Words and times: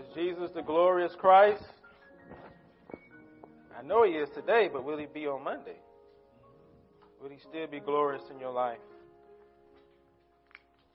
Was 0.00 0.08
Jesus 0.14 0.50
the 0.54 0.62
glorious 0.62 1.12
Christ? 1.14 1.62
I 3.78 3.82
know 3.82 4.02
he 4.02 4.12
is 4.12 4.30
today, 4.30 4.70
but 4.72 4.82
will 4.82 4.96
he 4.96 5.04
be 5.04 5.26
on 5.26 5.44
Monday? 5.44 5.76
Will 7.20 7.28
he 7.28 7.36
still 7.36 7.66
be 7.66 7.80
glorious 7.80 8.22
in 8.30 8.40
your 8.40 8.50
life? 8.50 8.78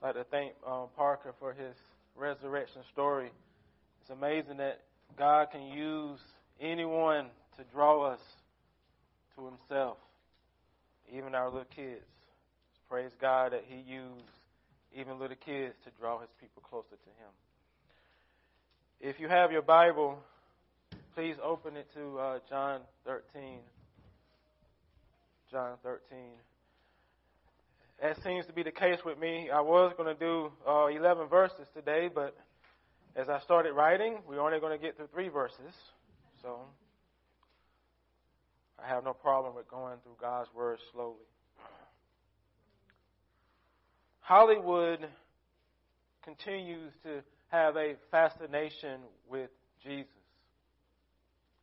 I'd 0.02 0.06
like 0.06 0.14
to 0.16 0.24
thank 0.24 0.54
um, 0.66 0.88
Parker 0.96 1.34
for 1.38 1.52
his 1.52 1.76
resurrection 2.16 2.82
story. 2.92 3.30
It's 4.00 4.10
amazing 4.10 4.56
that 4.56 4.80
God 5.16 5.52
can 5.52 5.62
use 5.62 6.18
anyone 6.60 7.26
to 7.58 7.64
draw 7.72 8.10
us 8.10 8.20
to 9.36 9.44
himself, 9.44 9.98
even 11.16 11.36
our 11.36 11.46
little 11.46 11.68
kids. 11.76 12.02
Praise 12.90 13.12
God 13.20 13.52
that 13.52 13.62
he 13.68 13.76
used 13.76 14.32
even 14.92 15.20
little 15.20 15.36
kids 15.36 15.76
to 15.84 15.90
draw 16.00 16.18
his 16.18 16.30
people 16.40 16.60
closer 16.68 16.96
to 16.96 17.10
him. 17.22 17.30
If 19.00 19.20
you 19.20 19.28
have 19.28 19.52
your 19.52 19.62
Bible, 19.62 20.18
please 21.14 21.36
open 21.44 21.76
it 21.76 21.86
to 21.94 22.18
uh, 22.18 22.38
John 22.48 22.80
13. 23.04 23.58
John 25.50 25.76
13. 25.82 26.00
That 28.00 28.22
seems 28.22 28.46
to 28.46 28.54
be 28.54 28.62
the 28.62 28.70
case 28.70 28.98
with 29.04 29.18
me. 29.18 29.50
I 29.50 29.60
was 29.60 29.92
going 29.98 30.14
to 30.14 30.18
do 30.18 30.50
uh, 30.66 30.86
11 30.86 31.28
verses 31.28 31.66
today, 31.74 32.08
but 32.12 32.34
as 33.14 33.28
I 33.28 33.38
started 33.40 33.74
writing, 33.74 34.16
we're 34.26 34.40
only 34.40 34.60
going 34.60 34.76
to 34.76 34.82
get 34.82 34.96
through 34.96 35.08
three 35.12 35.28
verses. 35.28 35.74
So 36.42 36.60
I 38.82 38.88
have 38.88 39.04
no 39.04 39.12
problem 39.12 39.54
with 39.54 39.68
going 39.68 39.96
through 40.04 40.16
God's 40.20 40.48
Word 40.54 40.78
slowly. 40.92 41.16
Hollywood 44.20 45.06
continues 46.24 46.92
to 47.04 47.22
have 47.48 47.76
a 47.76 47.94
fascination 48.10 49.00
with 49.28 49.50
Jesus. 49.82 50.10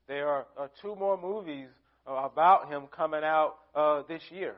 There 0.08 0.28
are 0.28 0.46
uh, 0.58 0.68
two 0.82 0.96
more 0.96 1.20
movies 1.20 1.70
uh, 2.08 2.14
about 2.14 2.70
him 2.70 2.84
coming 2.96 3.24
out 3.24 3.56
uh, 3.76 4.04
this 4.08 4.22
year. 4.30 4.56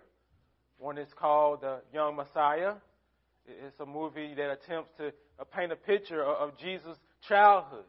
One 0.77 0.97
is 0.97 1.07
called 1.15 1.61
The 1.61 1.81
Young 1.93 2.15
Messiah. 2.15 2.73
It's 3.47 3.79
a 3.79 3.85
movie 3.85 4.33
that 4.35 4.51
attempts 4.51 4.91
to 4.97 5.07
uh, 5.39 5.43
paint 5.55 5.71
a 5.71 5.75
picture 5.75 6.23
of, 6.23 6.49
of 6.49 6.57
Jesus' 6.57 6.97
childhood. 7.27 7.85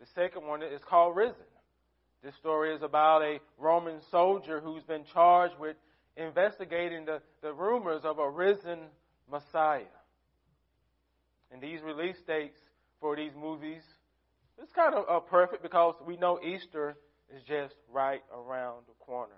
The 0.00 0.06
second 0.14 0.46
one 0.46 0.62
is 0.62 0.80
called 0.88 1.16
Risen. 1.16 1.34
This 2.22 2.34
story 2.36 2.74
is 2.74 2.82
about 2.82 3.22
a 3.22 3.38
Roman 3.58 4.00
soldier 4.10 4.60
who's 4.60 4.82
been 4.82 5.04
charged 5.12 5.54
with 5.58 5.76
investigating 6.16 7.04
the, 7.04 7.20
the 7.42 7.52
rumors 7.52 8.02
of 8.04 8.18
a 8.18 8.28
risen 8.28 8.78
Messiah. 9.30 9.84
And 11.52 11.60
these 11.60 11.80
release 11.82 12.16
dates 12.26 12.58
for 13.00 13.16
these 13.16 13.32
movies, 13.38 13.82
it's 14.60 14.72
kind 14.72 14.94
of 14.94 15.04
uh, 15.08 15.20
perfect 15.20 15.62
because 15.62 15.94
we 16.06 16.16
know 16.16 16.40
Easter 16.42 16.96
is 17.34 17.42
just 17.42 17.74
right 17.92 18.22
around 18.34 18.84
the 18.86 18.94
corner. 19.04 19.34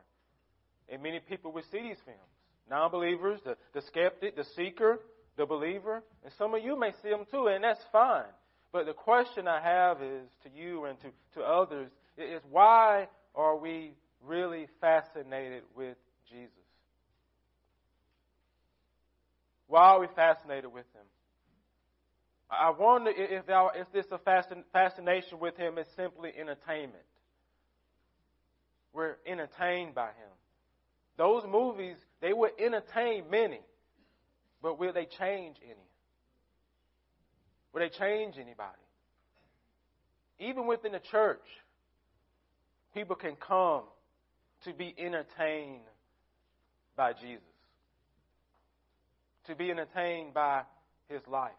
And 0.88 1.02
many 1.02 1.20
people 1.20 1.52
will 1.52 1.62
see 1.70 1.80
these 1.80 1.98
films. 2.04 2.20
Non 2.70 2.90
believers, 2.90 3.40
the, 3.44 3.56
the 3.74 3.82
skeptic, 3.86 4.36
the 4.36 4.44
seeker, 4.56 5.00
the 5.36 5.46
believer, 5.46 6.02
and 6.24 6.32
some 6.36 6.54
of 6.54 6.62
you 6.62 6.78
may 6.78 6.92
see 7.02 7.10
them 7.10 7.24
too, 7.30 7.46
and 7.46 7.64
that's 7.64 7.80
fine. 7.92 8.24
But 8.72 8.86
the 8.86 8.92
question 8.92 9.48
I 9.48 9.60
have 9.62 10.02
is 10.02 10.28
to 10.42 10.50
you 10.54 10.84
and 10.84 10.98
to, 11.00 11.08
to 11.34 11.42
others 11.42 11.90
is 12.18 12.42
why 12.50 13.08
are 13.34 13.56
we 13.56 13.94
really 14.26 14.66
fascinated 14.80 15.62
with 15.74 15.96
Jesus? 16.28 16.50
Why 19.68 19.82
are 19.82 20.00
we 20.00 20.06
fascinated 20.14 20.72
with 20.72 20.86
him? 20.94 21.06
I 22.50 22.70
wonder 22.70 23.10
if, 23.14 23.44
if 23.48 23.92
this 23.92 24.06
a 24.10 24.18
fascination 24.72 25.38
with 25.38 25.56
him 25.56 25.78
is 25.78 25.86
simply 25.96 26.32
entertainment. 26.38 27.04
We're 28.92 29.16
entertained 29.26 29.94
by 29.94 30.08
him. 30.08 30.32
Those 31.16 31.44
movies, 31.46 31.96
they 32.20 32.32
will 32.32 32.50
entertain 32.58 33.28
many, 33.30 33.60
but 34.62 34.78
will 34.78 34.92
they 34.92 35.06
change 35.18 35.56
any? 35.62 35.74
Will 37.72 37.80
they 37.80 37.90
change 37.90 38.36
anybody? 38.36 38.78
Even 40.38 40.66
within 40.66 40.92
the 40.92 41.00
church, 41.00 41.44
people 42.94 43.16
can 43.16 43.36
come 43.36 43.82
to 44.64 44.72
be 44.72 44.94
entertained 44.96 45.82
by 46.96 47.12
Jesus, 47.12 47.42
to 49.46 49.54
be 49.54 49.70
entertained 49.70 50.32
by 50.32 50.62
his 51.08 51.20
life. 51.28 51.52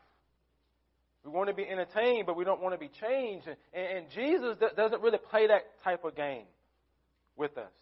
We 1.24 1.32
want 1.32 1.50
to 1.50 1.54
be 1.54 1.68
entertained, 1.68 2.26
but 2.26 2.38
we 2.38 2.46
don't 2.46 2.62
want 2.62 2.74
to 2.74 2.80
be 2.80 2.90
changed. 2.90 3.48
And, 3.48 3.58
and 3.74 4.06
Jesus 4.10 4.58
doesn't 4.76 5.02
really 5.02 5.18
play 5.18 5.48
that 5.48 5.64
type 5.84 6.04
of 6.06 6.16
game 6.16 6.46
with 7.36 7.58
us. 7.58 7.74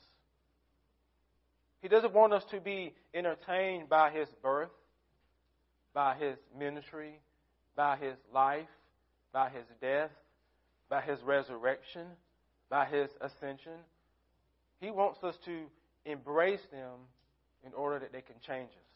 He 1.81 1.87
doesn't 1.87 2.13
want 2.13 2.33
us 2.33 2.43
to 2.51 2.59
be 2.59 2.93
entertained 3.13 3.89
by 3.89 4.09
his 4.09 4.27
birth, 4.41 4.71
by 5.93 6.15
his 6.15 6.37
ministry, 6.57 7.19
by 7.75 7.97
his 7.97 8.15
life, 8.33 8.67
by 9.31 9.49
his 9.49 9.65
death, 9.79 10.11
by 10.89 11.01
his 11.01 11.21
resurrection, 11.21 12.07
by 12.69 12.85
his 12.85 13.09
ascension. 13.21 13.79
He 14.79 14.89
wants 14.89 15.23
us 15.23 15.35
to 15.45 15.61
embrace 16.05 16.65
them 16.71 16.99
in 17.65 17.73
order 17.73 17.99
that 17.99 18.11
they 18.11 18.21
can 18.21 18.35
change 18.45 18.69
us. 18.69 18.87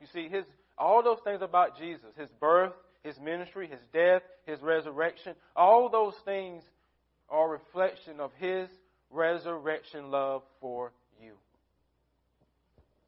You 0.00 0.06
see, 0.12 0.28
his 0.28 0.44
all 0.78 1.02
those 1.02 1.18
things 1.24 1.42
about 1.42 1.78
Jesus, 1.78 2.10
his 2.16 2.30
birth, 2.40 2.72
his 3.02 3.18
ministry, 3.20 3.68
his 3.68 3.80
death, 3.92 4.22
his 4.46 4.60
resurrection, 4.60 5.34
all 5.54 5.88
those 5.88 6.14
things 6.24 6.62
are 7.28 7.48
reflection 7.48 8.20
of 8.20 8.30
his 8.38 8.68
resurrection 9.10 10.10
love 10.10 10.42
for 10.60 10.92
you. 11.22 11.32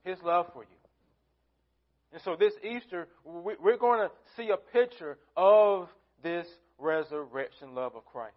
His 0.05 0.19
love 0.23 0.47
for 0.53 0.63
you. 0.63 0.69
And 2.13 2.21
so 2.23 2.37
this 2.37 2.55
Easter, 2.65 3.09
we're 3.25 3.77
going 3.77 4.01
to 4.01 4.11
see 4.37 4.51
a 4.51 4.57
picture 4.57 5.17
of 5.37 5.89
this 6.23 6.47
resurrection 6.79 7.75
love 7.75 7.95
of 7.95 8.05
Christ. 8.05 8.35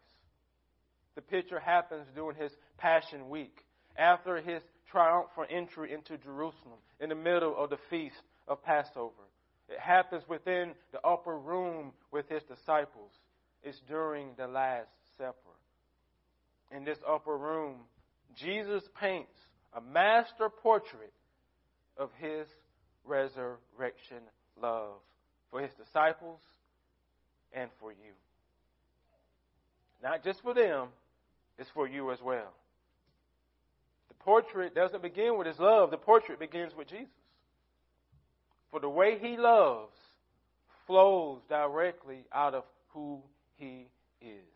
The 1.16 1.22
picture 1.22 1.60
happens 1.60 2.06
during 2.16 2.38
his 2.38 2.52
Passion 2.78 3.30
Week, 3.30 3.56
after 3.98 4.42
his 4.42 4.62
triumphant 4.92 5.48
entry 5.50 5.94
into 5.94 6.18
Jerusalem, 6.18 6.80
in 7.00 7.10
the 7.10 7.16
middle 7.16 7.56
of 7.58 7.70
the 7.70 7.78
feast 7.90 8.16
of 8.48 8.64
Passover. 8.64 9.14
It 9.70 9.80
happens 9.80 10.24
within 10.28 10.74
the 10.92 11.00
upper 11.06 11.38
room 11.38 11.94
with 12.12 12.28
his 12.30 12.44
disciples. 12.44 13.12
It's 13.64 13.80
during 13.88 14.30
the 14.38 14.48
Last 14.48 14.90
Supper. 15.18 15.36
In 16.76 16.84
this 16.84 16.98
upper 17.08 17.38
room, 17.38 17.76
Jesus 18.36 18.84
paints 19.00 19.40
a 19.76 19.82
master 19.82 20.50
portrait 20.50 21.14
of 21.98 22.10
his 22.20 22.48
resurrection 23.06 24.20
love 24.62 24.96
for 25.52 25.62
his 25.62 25.72
disciples 25.74 26.40
and 27.54 27.70
for 27.80 27.92
you. 27.92 28.14
Not 30.02 30.24
just 30.24 30.42
for 30.42 30.54
them, 30.54 30.88
it's 31.58 31.70
for 31.74 31.88
you 31.88 32.12
as 32.12 32.22
well. 32.22 32.54
The 34.10 34.16
portrait 34.16 34.76
doesn't 34.76 35.02
begin 35.02 35.38
with 35.38 35.48
his 35.48 35.60
love, 35.60 35.92
the 35.92 35.98
portrait 35.98 36.40
begins 36.40 36.74
with 36.76 36.88
Jesus. 36.88 37.08
For 38.74 38.80
the 38.80 38.90
way 38.90 39.20
he 39.22 39.38
loves 39.38 39.94
flows 40.88 41.42
directly 41.48 42.26
out 42.34 42.56
of 42.56 42.64
who 42.90 43.22
he 43.56 43.86
is. 44.20 44.50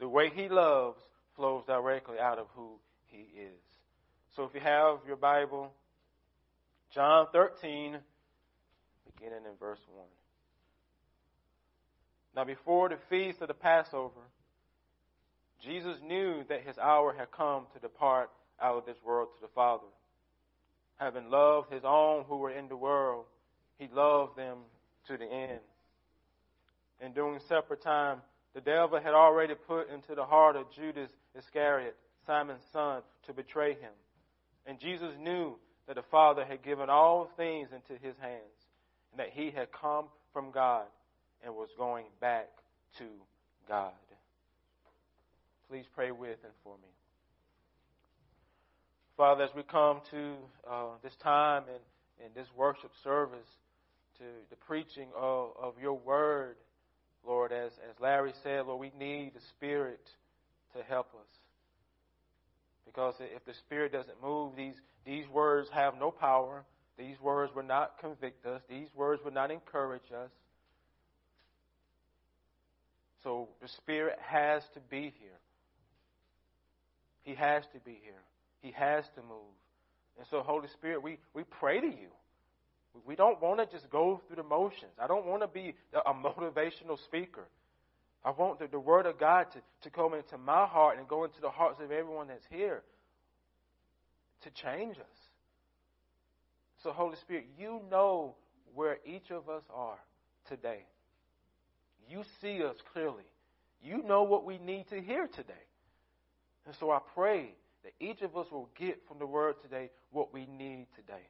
The 0.00 0.08
way 0.08 0.30
he 0.34 0.48
loves 0.48 0.98
flows 1.36 1.64
directly 1.66 2.18
out 2.18 2.38
of 2.38 2.46
who 2.56 2.70
he 3.08 3.18
is. 3.38 3.60
So 4.34 4.44
if 4.44 4.54
you 4.54 4.60
have 4.60 5.00
your 5.06 5.16
Bible, 5.16 5.74
John 6.94 7.26
13, 7.32 7.98
beginning 9.14 9.44
in 9.44 9.56
verse 9.60 9.80
1. 9.94 10.06
Now, 12.34 12.44
before 12.44 12.88
the 12.88 12.96
feast 13.10 13.42
of 13.42 13.48
the 13.48 13.54
Passover, 13.54 14.22
Jesus 15.62 15.98
knew 16.02 16.44
that 16.48 16.62
his 16.62 16.78
hour 16.78 17.12
had 17.12 17.30
come 17.30 17.66
to 17.74 17.78
depart 17.78 18.30
out 18.58 18.78
of 18.78 18.86
this 18.86 18.96
world 19.04 19.28
to 19.34 19.42
the 19.42 19.52
Father 19.54 19.84
having 20.98 21.30
loved 21.30 21.72
his 21.72 21.82
own 21.84 22.24
who 22.28 22.36
were 22.36 22.50
in 22.50 22.68
the 22.68 22.76
world, 22.76 23.24
he 23.78 23.88
loved 23.92 24.36
them 24.36 24.58
to 25.06 25.16
the 25.16 25.24
end. 25.24 25.60
And 27.00 27.14
during 27.14 27.40
supper 27.48 27.76
time, 27.76 28.18
the 28.54 28.60
devil 28.60 29.00
had 29.00 29.14
already 29.14 29.54
put 29.54 29.88
into 29.90 30.14
the 30.14 30.24
heart 30.24 30.56
of 30.56 30.66
Judas 30.74 31.10
Iscariot, 31.36 31.96
Simon's 32.26 32.62
son, 32.72 33.02
to 33.26 33.32
betray 33.32 33.74
him. 33.74 33.92
And 34.66 34.80
Jesus 34.80 35.12
knew 35.20 35.54
that 35.86 35.94
the 35.94 36.02
Father 36.10 36.44
had 36.44 36.62
given 36.62 36.90
all 36.90 37.30
things 37.36 37.68
into 37.72 38.02
his 38.02 38.16
hands, 38.20 38.42
and 39.12 39.20
that 39.20 39.30
he 39.32 39.50
had 39.50 39.68
come 39.72 40.06
from 40.32 40.50
God 40.50 40.84
and 41.44 41.54
was 41.54 41.68
going 41.78 42.06
back 42.20 42.48
to 42.98 43.04
God. 43.68 43.92
Please 45.70 45.84
pray 45.94 46.10
with 46.10 46.38
and 46.42 46.52
for 46.64 46.74
me. 46.78 46.88
Father, 49.18 49.42
as 49.42 49.50
we 49.56 49.64
come 49.64 50.00
to 50.12 50.34
uh, 50.70 50.84
this 51.02 51.16
time 51.20 51.64
and, 51.66 52.24
and 52.24 52.32
this 52.36 52.46
worship 52.56 52.92
service, 53.02 53.48
to 54.18 54.24
the 54.50 54.56
preaching 54.56 55.08
of, 55.16 55.50
of 55.60 55.74
your 55.82 55.94
word, 55.94 56.54
Lord, 57.26 57.50
as, 57.50 57.72
as 57.90 58.00
Larry 58.00 58.32
said, 58.44 58.66
Lord, 58.66 58.80
we 58.80 58.92
need 58.96 59.32
the 59.34 59.40
Spirit 59.56 60.00
to 60.76 60.84
help 60.84 61.08
us. 61.14 61.26
Because 62.86 63.14
if 63.18 63.44
the 63.44 63.54
Spirit 63.54 63.90
doesn't 63.90 64.22
move, 64.22 64.52
these, 64.56 64.76
these 65.04 65.28
words 65.28 65.68
have 65.72 65.94
no 65.98 66.12
power. 66.12 66.64
These 66.96 67.20
words 67.20 67.52
will 67.56 67.64
not 67.64 67.98
convict 68.00 68.46
us. 68.46 68.62
These 68.70 68.88
words 68.94 69.20
will 69.24 69.32
not 69.32 69.50
encourage 69.50 70.12
us. 70.14 70.30
So 73.24 73.48
the 73.60 73.68
Spirit 73.68 74.16
has 74.20 74.62
to 74.74 74.80
be 74.88 75.12
here. 75.18 75.40
He 77.24 77.34
has 77.34 77.64
to 77.72 77.80
be 77.80 77.98
here. 78.00 78.22
He 78.60 78.72
has 78.72 79.04
to 79.14 79.22
move. 79.22 79.54
And 80.18 80.26
so, 80.30 80.42
Holy 80.42 80.68
Spirit, 80.68 81.02
we, 81.02 81.18
we 81.34 81.44
pray 81.44 81.80
to 81.80 81.86
you. 81.86 82.08
We 83.06 83.14
don't 83.14 83.40
want 83.40 83.60
to 83.60 83.66
just 83.66 83.88
go 83.90 84.20
through 84.26 84.36
the 84.36 84.42
motions. 84.42 84.92
I 85.00 85.06
don't 85.06 85.26
want 85.26 85.42
to 85.42 85.48
be 85.48 85.74
a 85.94 86.12
motivational 86.12 87.02
speaker. 87.04 87.46
I 88.24 88.30
want 88.30 88.58
the, 88.58 88.66
the 88.66 88.80
Word 88.80 89.06
of 89.06 89.20
God 89.20 89.46
to, 89.52 89.60
to 89.82 89.90
come 89.90 90.14
into 90.14 90.36
my 90.36 90.66
heart 90.66 90.98
and 90.98 91.06
go 91.06 91.24
into 91.24 91.40
the 91.40 91.50
hearts 91.50 91.78
of 91.80 91.92
everyone 91.92 92.28
that's 92.28 92.44
here 92.50 92.82
to 94.42 94.50
change 94.50 94.96
us. 94.98 95.06
So, 96.82 96.90
Holy 96.90 97.16
Spirit, 97.16 97.46
you 97.58 97.80
know 97.90 98.34
where 98.74 98.98
each 99.06 99.30
of 99.30 99.48
us 99.48 99.62
are 99.72 99.98
today. 100.48 100.84
You 102.08 102.22
see 102.40 102.62
us 102.64 102.76
clearly. 102.92 103.24
You 103.82 104.02
know 104.02 104.22
what 104.22 104.44
we 104.44 104.58
need 104.58 104.88
to 104.90 105.00
hear 105.00 105.28
today. 105.28 105.52
And 106.66 106.74
so 106.80 106.90
I 106.90 106.98
pray 107.14 107.50
that 107.84 107.92
each 108.00 108.22
of 108.22 108.36
us 108.36 108.46
will 108.50 108.68
get 108.78 108.98
from 109.06 109.18
the 109.18 109.26
Word 109.26 109.56
today 109.62 109.90
what 110.10 110.32
we 110.32 110.46
need 110.46 110.86
today 110.96 111.26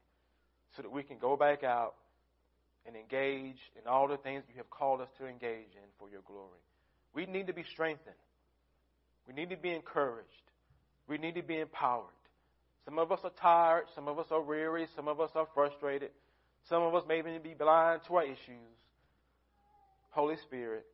so 0.76 0.82
that 0.82 0.90
we 0.90 1.02
can 1.02 1.18
go 1.18 1.36
back 1.36 1.64
out 1.64 1.94
and 2.86 2.96
engage 2.96 3.58
in 3.80 3.86
all 3.86 4.08
the 4.08 4.16
things 4.16 4.44
you 4.48 4.56
have 4.56 4.70
called 4.70 5.00
us 5.00 5.08
to 5.18 5.26
engage 5.26 5.74
in 5.74 5.88
for 5.98 6.08
your 6.08 6.22
glory. 6.26 6.60
We 7.14 7.26
need 7.26 7.46
to 7.48 7.52
be 7.52 7.64
strengthened. 7.72 8.14
We 9.26 9.34
need 9.34 9.50
to 9.50 9.56
be 9.56 9.70
encouraged. 9.70 10.28
We 11.06 11.18
need 11.18 11.34
to 11.34 11.42
be 11.42 11.58
empowered. 11.58 12.06
Some 12.84 12.98
of 12.98 13.12
us 13.12 13.20
are 13.24 13.32
tired. 13.40 13.84
Some 13.94 14.08
of 14.08 14.18
us 14.18 14.26
are 14.30 14.40
weary. 14.40 14.86
Some 14.96 15.08
of 15.08 15.20
us 15.20 15.30
are 15.34 15.46
frustrated. 15.54 16.10
Some 16.68 16.82
of 16.82 16.94
us 16.94 17.04
may 17.06 17.18
even 17.18 17.40
be 17.42 17.54
blind 17.54 18.00
to 18.06 18.16
our 18.16 18.24
issues. 18.24 18.78
Holy 20.10 20.36
Spirit, 20.44 20.86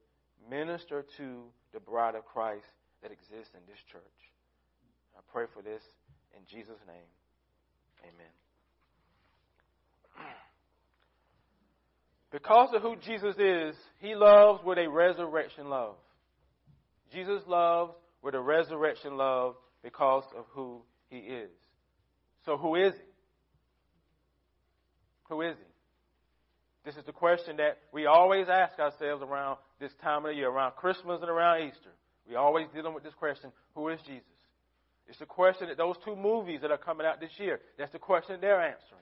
minister 0.51 1.05
to 1.17 1.43
the 1.73 1.81
bride 1.81 2.15
of 2.15 2.25
Christ 2.25 2.67
that 3.03 3.13
exists 3.13 3.55
in 3.55 3.61
this 3.69 3.79
church. 3.91 4.03
I 5.17 5.21
pray 5.33 5.45
for 5.53 5.63
this 5.63 5.83
in 6.37 6.43
Jesus' 6.51 6.81
name. 6.87 7.09
Amen. 8.03 8.33
Because 12.31 12.71
of 12.75 12.83
who 12.83 12.97
Jesus 12.97 13.37
is, 13.39 13.77
he 14.01 14.17
loves 14.17 14.61
with 14.65 14.77
a 14.77 14.89
resurrection 14.89 15.71
love. 15.71 15.95
Jesus 17.13 17.41
loves 17.47 17.93
with 18.23 18.35
a 18.35 18.41
resurrection 18.41 19.17
love 19.17 19.55
because 19.85 20.25
of 20.37 20.45
who 20.51 20.83
he 21.09 21.19
is. 21.19 21.51
So, 22.45 22.57
who 22.57 22.75
is 22.75 22.93
he? 22.93 23.13
Who 25.29 25.43
is 25.43 25.57
he? 25.57 25.75
This 26.85 26.97
is 26.97 27.05
the 27.07 27.13
question 27.13 27.57
that 27.59 27.79
we 27.93 28.07
always 28.07 28.47
ask 28.49 28.79
ourselves 28.81 29.23
around 29.23 29.59
this 29.79 29.93
time 30.03 30.25
of 30.25 30.33
the 30.33 30.35
year, 30.35 30.51
around 30.51 30.73
Christmas 30.73 31.21
and 31.21 31.31
around 31.31 31.69
Easter. 31.69 31.91
We 32.29 32.35
always 32.35 32.67
dealing 32.75 32.95
with 32.95 33.05
this 33.05 33.15
question 33.15 33.53
who 33.75 33.89
is 33.89 34.01
Jesus? 34.07 34.34
It's 35.09 35.19
the 35.19 35.27
question 35.27 35.69
that 35.69 35.77
those 35.77 35.97
two 36.05 36.17
movies 36.17 36.61
that 36.63 36.71
are 36.71 36.79
coming 36.79 37.07
out 37.07 37.21
this 37.21 37.33
year, 37.39 37.61
that's 37.79 37.93
the 37.93 37.99
question 37.99 38.39
they're 38.41 38.61
answering. 38.61 39.01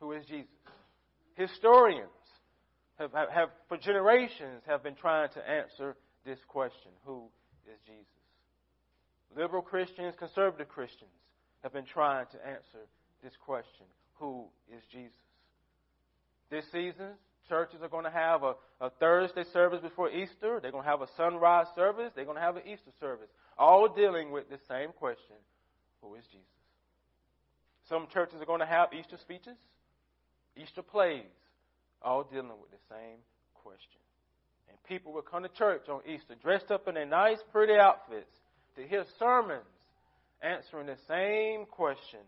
Who 0.00 0.12
is 0.12 0.24
Jesus? 0.26 0.50
Historians 1.34 2.08
have, 2.98 3.12
have, 3.12 3.28
have, 3.30 3.48
for 3.68 3.76
generations, 3.76 4.62
have 4.66 4.82
been 4.82 4.96
trying 4.96 5.28
to 5.30 5.48
answer 5.48 5.96
this 6.24 6.38
question 6.48 6.90
Who 7.04 7.28
is 7.66 7.78
Jesus? 7.86 8.06
Liberal 9.36 9.62
Christians, 9.62 10.14
conservative 10.18 10.68
Christians 10.68 11.10
have 11.62 11.72
been 11.72 11.86
trying 11.86 12.26
to 12.32 12.46
answer 12.46 12.86
this 13.22 13.32
question 13.44 13.86
Who 14.14 14.46
is 14.72 14.82
Jesus? 14.90 15.14
This 16.50 16.64
season, 16.72 17.14
churches 17.48 17.80
are 17.82 17.88
going 17.88 18.04
to 18.04 18.10
have 18.10 18.42
a, 18.42 18.54
a 18.80 18.90
Thursday 19.00 19.44
service 19.52 19.80
before 19.80 20.10
Easter. 20.10 20.58
They're 20.60 20.72
going 20.72 20.84
to 20.84 20.90
have 20.90 21.02
a 21.02 21.08
sunrise 21.16 21.66
service. 21.74 22.12
They're 22.14 22.24
going 22.24 22.36
to 22.36 22.42
have 22.42 22.56
an 22.56 22.62
Easter 22.66 22.90
service. 23.00 23.28
All 23.58 23.88
dealing 23.88 24.30
with 24.30 24.48
the 24.48 24.58
same 24.68 24.92
question 24.92 25.36
Who 26.02 26.14
is 26.14 26.24
Jesus? 26.30 26.46
Some 27.88 28.06
churches 28.12 28.40
are 28.40 28.46
going 28.46 28.60
to 28.60 28.66
have 28.66 28.92
Easter 28.92 29.16
speeches, 29.20 29.56
Easter 30.56 30.82
plays, 30.82 31.24
all 32.02 32.22
dealing 32.22 32.48
with 32.60 32.70
the 32.70 32.84
same 32.88 33.18
question. 33.54 34.00
And 34.68 34.76
people 34.84 35.12
will 35.12 35.22
come 35.22 35.42
to 35.42 35.48
church 35.48 35.88
on 35.88 36.00
Easter 36.06 36.34
dressed 36.42 36.70
up 36.70 36.86
in 36.86 36.94
their 36.94 37.06
nice, 37.06 37.38
pretty 37.50 37.74
outfits 37.74 38.30
to 38.76 38.86
hear 38.86 39.04
sermons 39.18 39.64
answering 40.42 40.86
the 40.86 40.96
same 41.08 41.66
question 41.66 42.20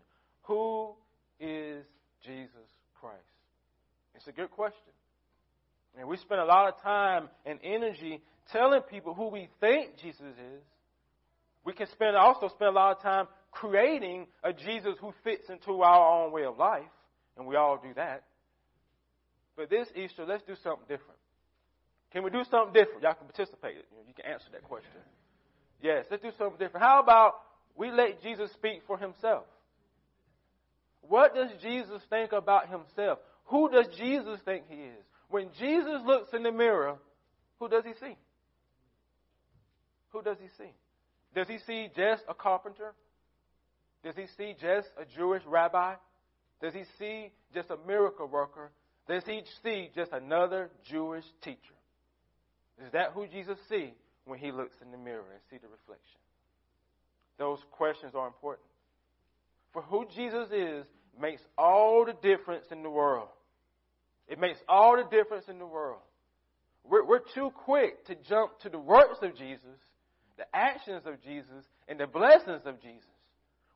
Who 0.43 0.93
is 1.39 1.85
Jesus 2.25 2.69
Christ? 2.99 3.17
It's 4.15 4.27
a 4.27 4.31
good 4.31 4.51
question. 4.51 4.93
And 5.97 6.07
we 6.07 6.17
spend 6.17 6.41
a 6.41 6.45
lot 6.45 6.73
of 6.73 6.81
time 6.81 7.29
and 7.45 7.59
energy 7.63 8.21
telling 8.51 8.81
people 8.81 9.13
who 9.13 9.27
we 9.27 9.49
think 9.59 9.97
Jesus 10.01 10.21
is. 10.21 10.63
We 11.63 11.73
can 11.73 11.87
spend 11.87 12.15
also 12.15 12.47
spend 12.47 12.69
a 12.69 12.71
lot 12.71 12.97
of 12.97 13.03
time 13.03 13.27
creating 13.51 14.27
a 14.43 14.53
Jesus 14.53 14.95
who 14.99 15.13
fits 15.23 15.49
into 15.49 15.81
our 15.81 16.23
own 16.23 16.31
way 16.31 16.45
of 16.45 16.57
life, 16.57 16.89
and 17.37 17.45
we 17.45 17.55
all 17.55 17.77
do 17.77 17.93
that. 17.95 18.23
But 19.55 19.69
this 19.69 19.87
Easter, 19.95 20.25
let's 20.25 20.43
do 20.43 20.55
something 20.63 20.85
different. 20.87 21.19
Can 22.11 22.23
we 22.23 22.29
do 22.29 22.43
something 22.49 22.73
different? 22.73 23.03
Y'all 23.03 23.13
can 23.13 23.27
participate. 23.27 23.75
You 24.07 24.13
can 24.15 24.25
answer 24.25 24.47
that 24.53 24.63
question. 24.63 24.89
Yes, 25.81 26.05
let's 26.09 26.23
do 26.23 26.31
something 26.37 26.57
different. 26.57 26.83
How 26.83 27.01
about 27.01 27.35
we 27.75 27.91
let 27.91 28.21
Jesus 28.21 28.51
speak 28.53 28.81
for 28.87 28.97
himself? 28.97 29.43
What 31.01 31.35
does 31.35 31.49
Jesus 31.61 32.01
think 32.09 32.31
about 32.31 32.69
himself? 32.69 33.19
Who 33.45 33.69
does 33.69 33.87
Jesus 33.97 34.39
think 34.45 34.63
he 34.69 34.75
is? 34.75 35.05
When 35.31 35.47
Jesus 35.57 36.01
looks 36.05 36.33
in 36.33 36.43
the 36.43 36.51
mirror, 36.51 36.97
who 37.57 37.69
does 37.69 37.85
he 37.85 37.93
see? 37.93 38.15
Who 40.09 40.21
does 40.21 40.37
he 40.41 40.49
see? 40.57 40.69
Does 41.33 41.47
he 41.47 41.57
see 41.65 41.89
just 41.95 42.23
a 42.27 42.33
carpenter? 42.33 42.93
Does 44.03 44.15
he 44.15 44.25
see 44.37 44.55
just 44.61 44.89
a 44.99 45.05
Jewish 45.15 45.41
rabbi? 45.47 45.95
Does 46.61 46.73
he 46.73 46.83
see 46.99 47.31
just 47.53 47.69
a 47.69 47.77
miracle 47.87 48.27
worker? 48.27 48.71
Does 49.07 49.23
he 49.25 49.41
see 49.63 49.89
just 49.95 50.11
another 50.11 50.69
Jewish 50.89 51.25
teacher? 51.41 51.57
Is 52.85 52.91
that 52.91 53.11
who 53.13 53.25
Jesus 53.25 53.57
see 53.69 53.93
when 54.25 54.37
he 54.37 54.51
looks 54.51 54.75
in 54.81 54.91
the 54.91 54.97
mirror 54.97 55.23
and 55.31 55.41
see 55.49 55.57
the 55.57 55.69
reflection? 55.69 56.19
Those 57.37 57.59
questions 57.71 58.13
are 58.15 58.27
important. 58.27 58.67
For 59.71 59.81
who 59.83 60.05
Jesus 60.13 60.49
is 60.51 60.85
makes 61.19 61.41
all 61.57 62.05
the 62.05 62.13
difference 62.21 62.65
in 62.69 62.83
the 62.83 62.89
world. 62.89 63.29
It 64.31 64.39
makes 64.39 64.59
all 64.69 64.95
the 64.95 65.03
difference 65.15 65.49
in 65.49 65.59
the 65.59 65.65
world. 65.65 65.99
We're, 66.89 67.05
we're 67.05 67.19
too 67.35 67.51
quick 67.65 68.05
to 68.05 68.15
jump 68.29 68.57
to 68.61 68.69
the 68.69 68.79
works 68.79 69.17
of 69.21 69.35
Jesus, 69.35 69.77
the 70.37 70.45
actions 70.53 71.03
of 71.05 71.21
Jesus, 71.21 71.65
and 71.89 71.99
the 71.99 72.07
blessings 72.07 72.61
of 72.65 72.81
Jesus. 72.81 73.09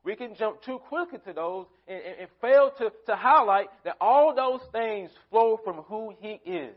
We 0.02 0.16
can 0.16 0.34
jump 0.34 0.62
too 0.62 0.78
quickly 0.88 1.18
to 1.26 1.32
those 1.34 1.66
and, 1.86 1.98
and, 1.98 2.20
and 2.20 2.28
fail 2.40 2.72
to, 2.78 2.90
to 3.04 3.16
highlight 3.16 3.66
that 3.84 3.96
all 4.00 4.34
those 4.34 4.66
things 4.72 5.10
flow 5.28 5.60
from 5.62 5.82
who 5.88 6.14
He 6.20 6.40
is. 6.50 6.74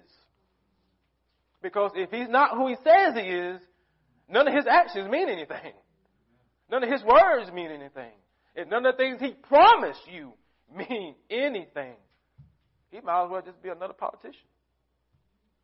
Because 1.61 1.91
if 1.95 2.11
He's 2.11 2.27
not 2.27 2.57
who 2.57 2.67
He 2.67 2.75
says 2.83 3.15
He 3.15 3.29
is, 3.29 3.61
none 4.27 4.45
of 4.45 4.53
His 4.53 4.65
actions 4.69 5.09
mean 5.09 5.29
anything. 5.29 5.71
None 6.69 6.83
of 6.83 6.89
His 6.91 7.01
words 7.03 7.49
mean 7.53 7.71
anything. 7.71 8.11
And 8.57 8.69
none 8.69 8.85
of 8.85 8.97
the 8.97 9.03
things 9.03 9.21
He 9.21 9.31
promised 9.47 10.01
you 10.11 10.33
mean 10.75 11.15
anything. 11.29 11.95
He 12.91 13.01
might 13.01 13.25
as 13.25 13.29
well 13.29 13.41
just 13.41 13.61
be 13.61 13.69
another 13.69 13.93
politician 13.93 14.47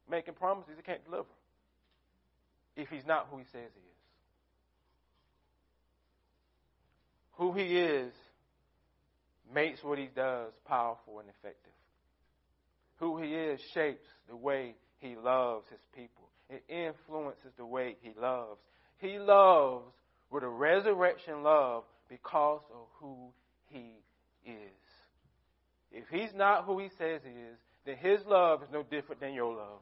making 0.10 0.36
promises 0.36 0.74
he 0.78 0.84
can't 0.84 1.04
deliver 1.04 1.26
if 2.76 2.90
he's 2.90 3.06
not 3.06 3.28
who 3.32 3.38
he 3.38 3.46
says 3.52 3.72
he 3.74 3.80
is. 3.80 3.96
Who 7.38 7.54
he 7.54 7.78
is 7.78 8.14
makes 9.54 9.84
what 9.84 9.98
he 9.98 10.10
does 10.16 10.52
powerful 10.68 11.20
and 11.20 11.30
effective. 11.30 11.74
Who 13.00 13.22
he 13.22 13.34
is 13.34 13.60
shapes 13.74 14.08
the 14.30 14.36
way 14.36 14.76
he 15.00 15.16
loves 15.16 15.66
his 15.70 15.80
people. 15.94 16.30
It 16.50 16.64
influences 16.70 17.52
the 17.58 17.66
way 17.66 17.98
he 18.02 18.12
loves. 18.20 18.60
He 18.98 19.18
loves 19.18 19.86
with 20.32 20.44
a 20.44 20.50
resurrection 20.50 21.44
love 21.44 21.84
because 22.10 22.62
of 22.72 22.88
who 23.00 23.16
he 23.68 23.94
is. 24.46 24.85
If 25.96 26.10
he's 26.12 26.34
not 26.36 26.66
who 26.66 26.78
he 26.78 26.90
says 26.98 27.22
he 27.24 27.32
is, 27.32 27.58
then 27.86 27.96
his 27.96 28.20
love 28.26 28.62
is 28.62 28.70
no 28.72 28.84
different 28.84 29.22
than 29.22 29.34
your 29.34 29.56
love. 29.56 29.80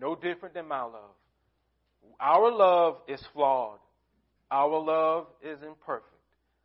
No 0.00 0.14
different 0.14 0.54
than 0.54 0.68
my 0.68 0.82
love. 0.82 1.14
Our 2.20 2.52
love 2.52 2.98
is 3.08 3.20
flawed. 3.32 3.80
Our 4.52 4.78
love 4.78 5.26
is 5.42 5.58
imperfect. 5.62 6.06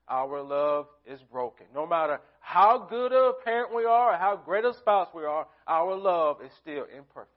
Our 0.08 0.42
love 0.44 0.86
is 1.06 1.20
broken. 1.32 1.66
No 1.74 1.88
matter 1.88 2.20
how 2.40 2.78
good 2.78 3.12
a 3.12 3.34
parent 3.44 3.74
we 3.74 3.86
are 3.86 4.14
or 4.14 4.18
how 4.18 4.36
great 4.36 4.66
a 4.66 4.74
spouse 4.76 5.08
we 5.14 5.24
are, 5.24 5.48
our 5.68 5.96
love 5.96 6.38
is 6.46 6.52
still 6.62 6.86
imperfect. 6.96 7.32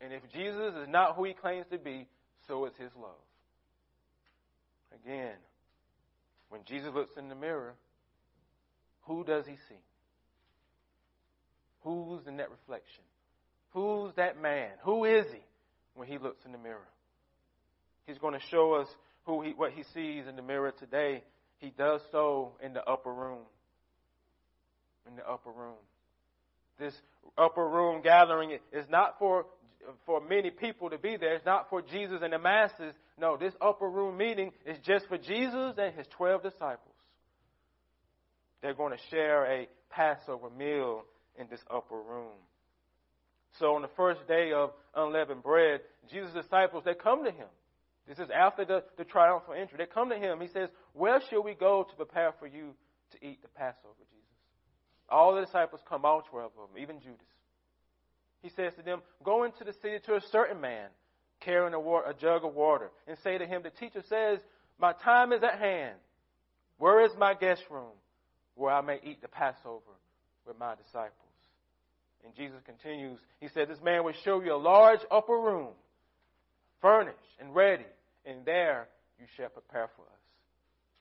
And 0.00 0.12
if 0.12 0.22
Jesus 0.32 0.74
is 0.74 0.88
not 0.88 1.14
who 1.14 1.24
he 1.24 1.32
claims 1.32 1.66
to 1.70 1.78
be, 1.78 2.08
so 2.48 2.64
is 2.64 2.72
his 2.76 2.90
love. 3.00 3.10
Again, 5.04 5.34
when 6.48 6.62
Jesus 6.64 6.92
looks 6.92 7.16
in 7.16 7.28
the 7.28 7.36
mirror, 7.36 7.74
who 9.02 9.24
does 9.24 9.46
he 9.46 9.56
see? 9.68 9.80
Who's 11.82 12.26
in 12.26 12.36
that 12.36 12.50
reflection? 12.50 13.02
Who's 13.70 14.12
that 14.16 14.40
man? 14.40 14.70
Who 14.84 15.04
is 15.04 15.26
he 15.32 15.40
when 15.94 16.08
he 16.08 16.18
looks 16.18 16.44
in 16.44 16.52
the 16.52 16.58
mirror? 16.58 16.88
He's 18.06 18.18
going 18.18 18.34
to 18.34 18.46
show 18.50 18.74
us 18.74 18.88
who 19.24 19.42
he, 19.42 19.52
what 19.52 19.72
he 19.72 19.82
sees 19.94 20.26
in 20.28 20.36
the 20.36 20.42
mirror 20.42 20.72
today. 20.78 21.22
He 21.58 21.72
does 21.76 22.00
so 22.10 22.52
in 22.62 22.72
the 22.72 22.84
upper 22.84 23.12
room. 23.12 23.42
In 25.08 25.16
the 25.16 25.28
upper 25.28 25.50
room. 25.50 25.76
This 26.78 26.94
upper 27.36 27.66
room 27.66 28.02
gathering 28.02 28.58
is 28.72 28.86
not 28.90 29.18
for 29.18 29.46
for 30.06 30.20
many 30.20 30.50
people 30.50 30.90
to 30.90 30.98
be 30.98 31.16
there. 31.16 31.34
It's 31.34 31.46
not 31.46 31.68
for 31.68 31.82
Jesus 31.82 32.20
and 32.22 32.32
the 32.32 32.38
masses. 32.38 32.94
No, 33.18 33.36
this 33.36 33.52
upper 33.60 33.88
room 33.88 34.16
meeting 34.16 34.52
is 34.64 34.76
just 34.84 35.08
for 35.08 35.18
Jesus 35.18 35.74
and 35.76 35.94
his 35.94 36.06
12 36.16 36.42
disciples. 36.42 36.91
They're 38.62 38.74
going 38.74 38.92
to 38.92 39.04
share 39.10 39.44
a 39.44 39.68
Passover 39.90 40.48
meal 40.50 41.02
in 41.38 41.48
this 41.50 41.60
upper 41.70 41.96
room. 41.96 42.38
So 43.58 43.74
on 43.74 43.82
the 43.82 43.90
first 43.96 44.26
day 44.26 44.52
of 44.52 44.70
unleavened 44.94 45.42
bread, 45.42 45.80
Jesus' 46.10 46.32
disciples, 46.32 46.84
they 46.84 46.94
come 46.94 47.24
to 47.24 47.30
him. 47.30 47.48
This 48.08 48.18
is 48.18 48.28
after 48.34 48.64
the, 48.64 48.84
the 48.96 49.04
triumphal 49.04 49.54
entry. 49.54 49.78
They 49.78 49.86
come 49.86 50.08
to 50.10 50.16
him. 50.16 50.40
He 50.40 50.48
says, 50.48 50.68
Where 50.92 51.20
shall 51.28 51.42
we 51.42 51.54
go 51.54 51.86
to 51.88 51.96
prepare 51.96 52.32
for 52.38 52.46
you 52.46 52.74
to 53.12 53.26
eat 53.26 53.42
the 53.42 53.48
Passover, 53.48 53.94
Jesus? 53.98 54.22
All 55.08 55.34
the 55.34 55.42
disciples 55.42 55.80
come, 55.88 56.04
all 56.04 56.22
12 56.30 56.52
of 56.58 56.68
them, 56.70 56.82
even 56.82 57.00
Judas. 57.00 57.20
He 58.42 58.48
says 58.50 58.72
to 58.76 58.82
them, 58.82 59.02
Go 59.22 59.44
into 59.44 59.64
the 59.64 59.74
city 59.74 59.98
to 60.06 60.14
a 60.14 60.20
certain 60.32 60.60
man 60.60 60.88
carrying 61.40 61.74
a, 61.74 61.78
a 61.78 62.14
jug 62.20 62.44
of 62.44 62.54
water 62.54 62.90
and 63.06 63.16
say 63.22 63.38
to 63.38 63.46
him, 63.46 63.62
The 63.62 63.70
teacher 63.70 64.02
says, 64.08 64.40
My 64.80 64.92
time 64.92 65.32
is 65.32 65.42
at 65.42 65.58
hand. 65.58 65.96
Where 66.78 67.04
is 67.04 67.12
my 67.18 67.34
guest 67.34 67.62
room 67.70 67.92
where 68.54 68.72
I 68.72 68.80
may 68.80 69.00
eat 69.04 69.22
the 69.22 69.28
Passover 69.28 69.94
with 70.46 70.58
my 70.58 70.74
disciples? 70.74 71.12
And 72.24 72.34
Jesus 72.34 72.58
continues, 72.64 73.18
He 73.40 73.48
said, 73.48 73.68
This 73.68 73.82
man 73.82 74.04
will 74.04 74.14
show 74.24 74.40
you 74.42 74.54
a 74.54 74.56
large 74.56 75.00
upper 75.10 75.38
room, 75.38 75.70
furnished 76.80 77.18
and 77.40 77.54
ready, 77.54 77.86
and 78.24 78.44
there 78.44 78.88
you 79.18 79.26
shall 79.36 79.48
prepare 79.48 79.88
for 79.96 80.02
us. 80.02 80.22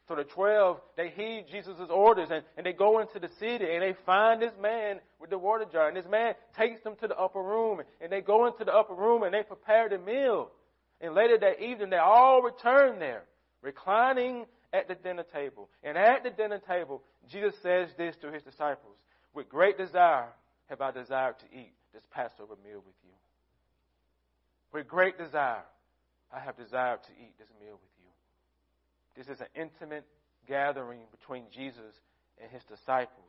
So 0.07 0.15
the 0.15 0.23
twelve, 0.23 0.81
they 0.97 1.09
heed 1.09 1.45
Jesus' 1.49 1.79
orders 1.89 2.29
and, 2.31 2.43
and 2.57 2.65
they 2.65 2.73
go 2.73 2.99
into 2.99 3.19
the 3.19 3.29
city 3.39 3.65
and 3.71 3.81
they 3.81 3.95
find 4.05 4.41
this 4.41 4.51
man 4.61 4.99
with 5.21 5.29
the 5.29 5.37
water 5.37 5.65
jar. 5.71 5.87
And 5.87 5.95
this 5.95 6.09
man 6.09 6.33
takes 6.57 6.81
them 6.81 6.95
to 7.01 7.07
the 7.07 7.17
upper 7.17 7.41
room 7.41 7.81
and 8.01 8.11
they 8.11 8.19
go 8.19 8.45
into 8.47 8.65
the 8.65 8.73
upper 8.73 8.93
room 8.93 9.23
and 9.23 9.33
they 9.33 9.43
prepare 9.43 9.87
the 9.87 9.99
meal. 9.99 10.49
And 10.99 11.15
later 11.15 11.37
that 11.37 11.61
evening, 11.61 11.91
they 11.91 11.97
all 11.97 12.41
return 12.41 12.99
there, 12.99 13.23
reclining 13.61 14.45
at 14.73 14.87
the 14.87 14.95
dinner 14.95 15.23
table. 15.23 15.69
And 15.83 15.97
at 15.97 16.23
the 16.23 16.29
dinner 16.29 16.59
table, 16.59 17.01
Jesus 17.29 17.53
says 17.61 17.89
this 17.97 18.15
to 18.21 18.31
his 18.31 18.43
disciples 18.43 18.95
With 19.33 19.49
great 19.49 19.77
desire 19.77 20.29
have 20.67 20.81
I 20.81 20.91
desired 20.91 21.39
to 21.39 21.45
eat 21.57 21.73
this 21.93 22.03
Passover 22.11 22.55
meal 22.63 22.81
with 22.85 22.95
you. 23.03 23.11
With 24.73 24.87
great 24.87 25.17
desire, 25.17 25.63
I 26.33 26.39
have 26.39 26.55
desired 26.55 27.03
to 27.03 27.11
eat 27.11 27.33
this 27.37 27.49
meal 27.59 27.73
with 27.73 27.91
you. 27.99 28.11
This 29.17 29.27
is 29.27 29.41
an 29.41 29.47
intimate 29.53 30.05
gathering 30.47 31.01
between 31.11 31.43
Jesus 31.53 31.93
and 32.41 32.49
his 32.51 32.63
disciples. 32.63 33.27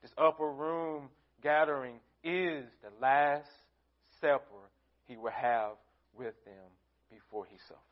This 0.00 0.12
upper 0.16 0.50
room 0.50 1.10
gathering 1.42 1.96
is 2.24 2.64
the 2.82 2.90
last 3.00 3.50
supper 4.20 4.64
he 5.06 5.16
will 5.16 5.30
have 5.30 5.72
with 6.16 6.34
them 6.44 6.68
before 7.10 7.44
he 7.44 7.58
suffers. 7.68 7.87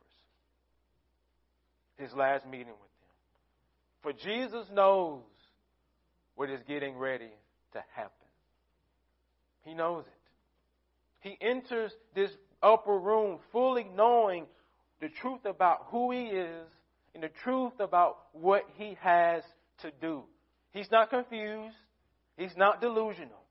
His 1.98 2.12
last 2.12 2.46
meeting 2.46 2.66
with 2.68 2.78
them. 2.78 3.12
For 4.02 4.12
Jesus 4.12 4.66
knows 4.72 5.22
what 6.34 6.50
is 6.50 6.60
getting 6.68 6.96
ready 6.96 7.30
to 7.72 7.82
happen. 7.94 8.12
He 9.64 9.74
knows 9.74 10.04
it. 10.06 11.28
He 11.28 11.36
enters 11.40 11.90
this 12.14 12.30
upper 12.62 12.98
room 12.98 13.38
fully 13.52 13.86
knowing 13.96 14.46
the 15.00 15.08
truth 15.08 15.44
about 15.44 15.86
who 15.90 16.12
he 16.12 16.24
is 16.24 16.66
and 17.14 17.22
the 17.22 17.30
truth 17.42 17.72
about 17.80 18.18
what 18.32 18.64
he 18.76 18.96
has 19.00 19.42
to 19.80 19.90
do. 20.00 20.22
He's 20.72 20.90
not 20.90 21.10
confused. 21.10 21.76
He's 22.36 22.56
not 22.56 22.80
delusional. 22.80 23.42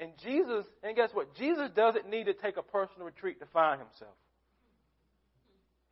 And 0.00 0.12
Jesus, 0.22 0.66
and 0.82 0.94
guess 0.94 1.10
what? 1.12 1.34
Jesus 1.34 1.70
doesn't 1.74 2.08
need 2.08 2.24
to 2.24 2.34
take 2.34 2.56
a 2.56 2.62
personal 2.62 3.06
retreat 3.06 3.40
to 3.40 3.46
find 3.46 3.80
himself. 3.80 4.14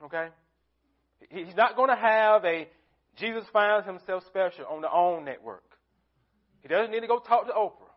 Okay? 0.04 0.28
He's 1.30 1.56
not 1.56 1.76
going 1.76 1.88
to 1.90 1.96
have 1.96 2.44
a 2.44 2.68
Jesus 3.16 3.44
finds 3.52 3.87
himself 3.87 4.25
special 4.26 4.66
on 4.66 4.82
the 4.82 4.90
OWN 4.90 5.25
network. 5.25 5.64
He 6.61 6.68
doesn't 6.68 6.90
need 6.90 7.00
to 7.00 7.06
go 7.06 7.18
talk 7.18 7.46
to 7.46 7.52
Oprah 7.52 7.92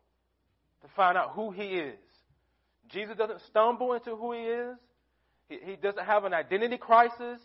to 0.82 0.88
find 0.96 1.18
out 1.18 1.32
who 1.34 1.52
he 1.52 1.64
is. 1.64 2.00
Jesus 2.88 3.18
doesn't 3.18 3.42
stumble 3.50 3.94
into 3.94 4.16
who 4.16 4.34
he 4.34 4.40
is. 4.40 4.78
He, 5.50 5.58
he 5.72 5.76
doesn't 5.76 6.06
have 6.06 6.24
an 6.24 6.34
identity 6.34 6.78
crisis. 6.78 7.40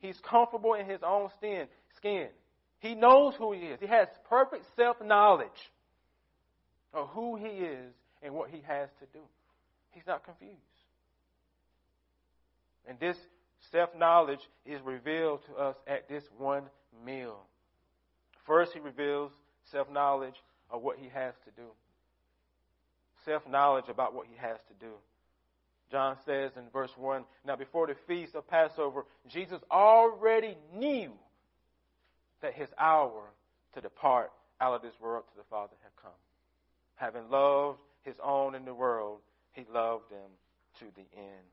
He's 0.00 0.18
comfortable 0.20 0.74
in 0.74 0.86
his 0.86 1.00
own 1.02 1.30
skin. 1.96 2.28
He 2.80 2.94
knows 2.94 3.34
who 3.36 3.52
he 3.52 3.60
is. 3.60 3.80
He 3.80 3.86
has 3.88 4.06
perfect 4.28 4.64
self 4.76 4.96
knowledge 5.02 5.48
of 6.94 7.08
who 7.08 7.36
he 7.36 7.46
is 7.46 7.92
and 8.22 8.34
what 8.34 8.50
he 8.50 8.62
has 8.66 8.88
to 9.00 9.06
do. 9.12 9.24
He's 9.90 10.06
not 10.06 10.24
confused. 10.24 10.54
And 12.86 12.98
this 13.00 13.16
self 13.70 13.90
knowledge 13.96 14.40
is 14.64 14.80
revealed 14.82 15.40
to 15.46 15.54
us 15.54 15.76
at 15.86 16.08
this 16.08 16.24
one 16.36 16.64
meal. 17.04 17.40
First, 18.46 18.72
he 18.72 18.80
reveals 18.80 19.32
self 19.70 19.90
knowledge 19.90 20.34
of 20.70 20.82
what 20.82 20.98
he 20.98 21.08
has 21.08 21.34
to 21.44 21.50
do, 21.50 21.68
self 23.24 23.46
knowledge 23.48 23.88
about 23.88 24.14
what 24.14 24.26
he 24.26 24.36
has 24.36 24.58
to 24.68 24.74
do. 24.86 24.92
John 25.90 26.16
says 26.26 26.52
in 26.56 26.64
verse 26.72 26.90
1 26.96 27.24
Now, 27.46 27.56
before 27.56 27.86
the 27.86 27.96
feast 28.06 28.34
of 28.34 28.46
Passover, 28.48 29.06
Jesus 29.28 29.60
already 29.70 30.56
knew 30.74 31.12
that 32.42 32.54
his 32.54 32.68
hour 32.78 33.22
to 33.74 33.80
depart 33.80 34.30
out 34.60 34.74
of 34.74 34.82
this 34.82 34.94
world 35.00 35.24
to 35.30 35.36
the 35.36 35.44
Father 35.50 35.74
had 35.82 35.92
come. 36.02 36.10
Having 36.96 37.30
loved 37.30 37.80
his 38.02 38.16
own 38.22 38.54
in 38.54 38.64
the 38.64 38.74
world, 38.74 39.20
he 39.52 39.64
loved 39.72 40.10
them 40.10 40.30
to 40.80 40.84
the 40.94 41.06
end. 41.16 41.46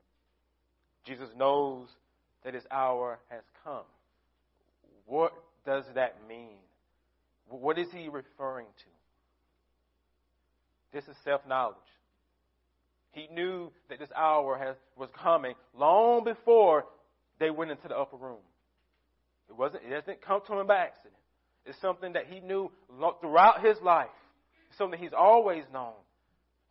Jesus 1.06 1.28
knows 1.36 1.88
that 2.44 2.54
his 2.54 2.64
hour 2.70 3.18
has 3.30 3.42
come. 3.64 3.84
What 5.06 5.32
does 5.64 5.84
that 5.94 6.16
mean? 6.28 6.58
What 7.48 7.78
is 7.78 7.86
he 7.92 8.08
referring 8.08 8.66
to? 8.66 8.86
This 10.92 11.04
is 11.04 11.16
self 11.24 11.42
knowledge. 11.48 11.76
He 13.12 13.28
knew 13.32 13.70
that 13.88 13.98
this 13.98 14.10
hour 14.16 14.58
has, 14.58 14.76
was 14.96 15.08
coming 15.22 15.54
long 15.78 16.24
before 16.24 16.84
they 17.38 17.50
went 17.50 17.70
into 17.70 17.88
the 17.88 17.96
upper 17.96 18.16
room. 18.16 18.42
It 19.48 19.56
wasn't. 19.56 19.84
It 19.84 19.90
doesn't 19.90 20.22
come 20.22 20.40
to 20.48 20.58
him 20.58 20.66
by 20.66 20.76
accident. 20.76 21.14
It's 21.64 21.80
something 21.80 22.12
that 22.14 22.26
he 22.26 22.40
knew 22.40 22.70
throughout 23.20 23.64
his 23.64 23.76
life. 23.82 24.08
It's 24.68 24.78
something 24.78 24.98
he's 24.98 25.12
always 25.16 25.64
known. 25.72 25.94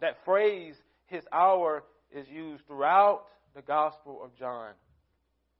That 0.02 0.18
phrase, 0.26 0.76
"his 1.08 1.24
hour," 1.32 1.84
is 2.12 2.28
used 2.28 2.66
throughout 2.68 3.26
the 3.56 3.62
Gospel 3.62 4.22
of 4.24 4.36
John, 4.38 4.74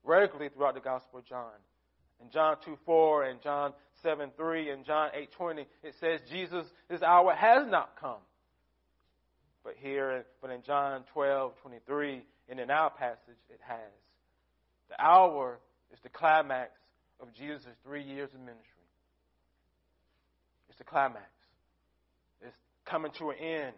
regularly 0.04 0.50
throughout 0.50 0.76
the 0.76 0.82
Gospel 0.82 1.20
of 1.20 1.26
John. 1.26 1.52
In 2.22 2.30
John 2.30 2.58
2 2.64 2.78
4 2.86 3.24
and 3.26 3.42
John 3.42 3.74
7 4.04 4.32
3 4.38 4.70
and 4.70 4.86
John 4.86 5.10
8 5.14 5.32
20, 5.32 5.62
it 5.84 5.96
says 6.00 6.20
Jesus, 6.30 6.66
this 6.90 7.02
hour 7.02 7.34
has 7.34 7.68
not 7.68 7.92
come. 8.00 8.22
But 9.64 9.74
here, 9.82 10.26
but 10.42 10.52
in 10.52 10.62
John 10.62 11.04
12, 11.14 11.54
23, 11.62 12.22
and 12.50 12.60
in 12.60 12.70
our 12.70 12.92
passage, 12.92 13.40
it 13.50 13.60
has. 13.68 13.92
The 14.90 15.04
hour 15.04 15.60
is 15.92 16.00
the 16.04 16.10
climax 16.10 16.72
of 17.20 17.34
Jesus' 17.34 17.66
three 17.84 18.04
years 18.04 18.30
of 18.34 18.40
ministry. 18.40 18.64
It's 20.70 20.78
the 20.78 20.84
climax. 20.84 21.26
It's 22.42 22.56
coming 22.86 23.12
to 23.18 23.32
an 23.32 23.38
end. 23.38 23.76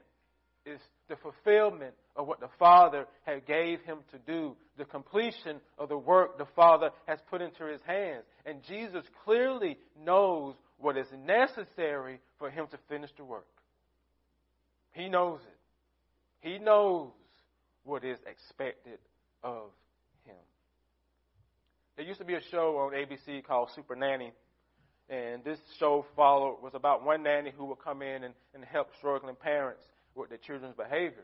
It's 0.67 0.83
the 1.07 1.15
fulfillment 1.15 1.93
of 2.17 2.27
what 2.27 2.41
the 2.41 2.49
Father 2.59 3.05
had 3.25 3.45
gave 3.45 3.79
him 3.83 3.99
to 4.11 4.17
do, 4.17 4.57
the 4.77 4.83
completion 4.83 5.61
of 5.77 5.87
the 5.87 5.97
work 5.97 6.37
the 6.37 6.47
Father 6.57 6.89
has 7.07 7.19
put 7.29 7.41
into 7.41 7.65
his 7.65 7.79
hands. 7.87 8.25
And 8.45 8.61
Jesus 8.67 9.05
clearly 9.23 9.77
knows 10.03 10.55
what 10.77 10.97
is 10.97 11.07
necessary 11.25 12.19
for 12.37 12.49
him 12.49 12.67
to 12.71 12.77
finish 12.89 13.09
the 13.17 13.23
work. 13.23 13.47
He 14.91 15.07
knows 15.07 15.39
it. 15.41 16.49
He 16.49 16.59
knows 16.59 17.11
what 17.85 18.03
is 18.03 18.17
expected 18.29 18.99
of 19.43 19.69
him. 20.25 20.35
There 21.95 22.05
used 22.05 22.19
to 22.19 22.25
be 22.25 22.35
a 22.35 22.41
show 22.51 22.77
on 22.77 22.91
ABC 22.91 23.45
called 23.45 23.69
Super 23.73 23.95
Nanny, 23.95 24.33
and 25.09 25.45
this 25.45 25.59
show 25.79 26.05
followed 26.13 26.57
was 26.61 26.73
about 26.75 27.05
one 27.05 27.23
nanny 27.23 27.53
who 27.57 27.65
would 27.67 27.79
come 27.79 28.01
in 28.01 28.25
and, 28.25 28.33
and 28.53 28.65
help 28.65 28.89
struggling 28.97 29.35
parents 29.35 29.83
with 30.17 30.29
their 30.29 30.39
children's 30.39 30.75
behavior. 30.75 31.23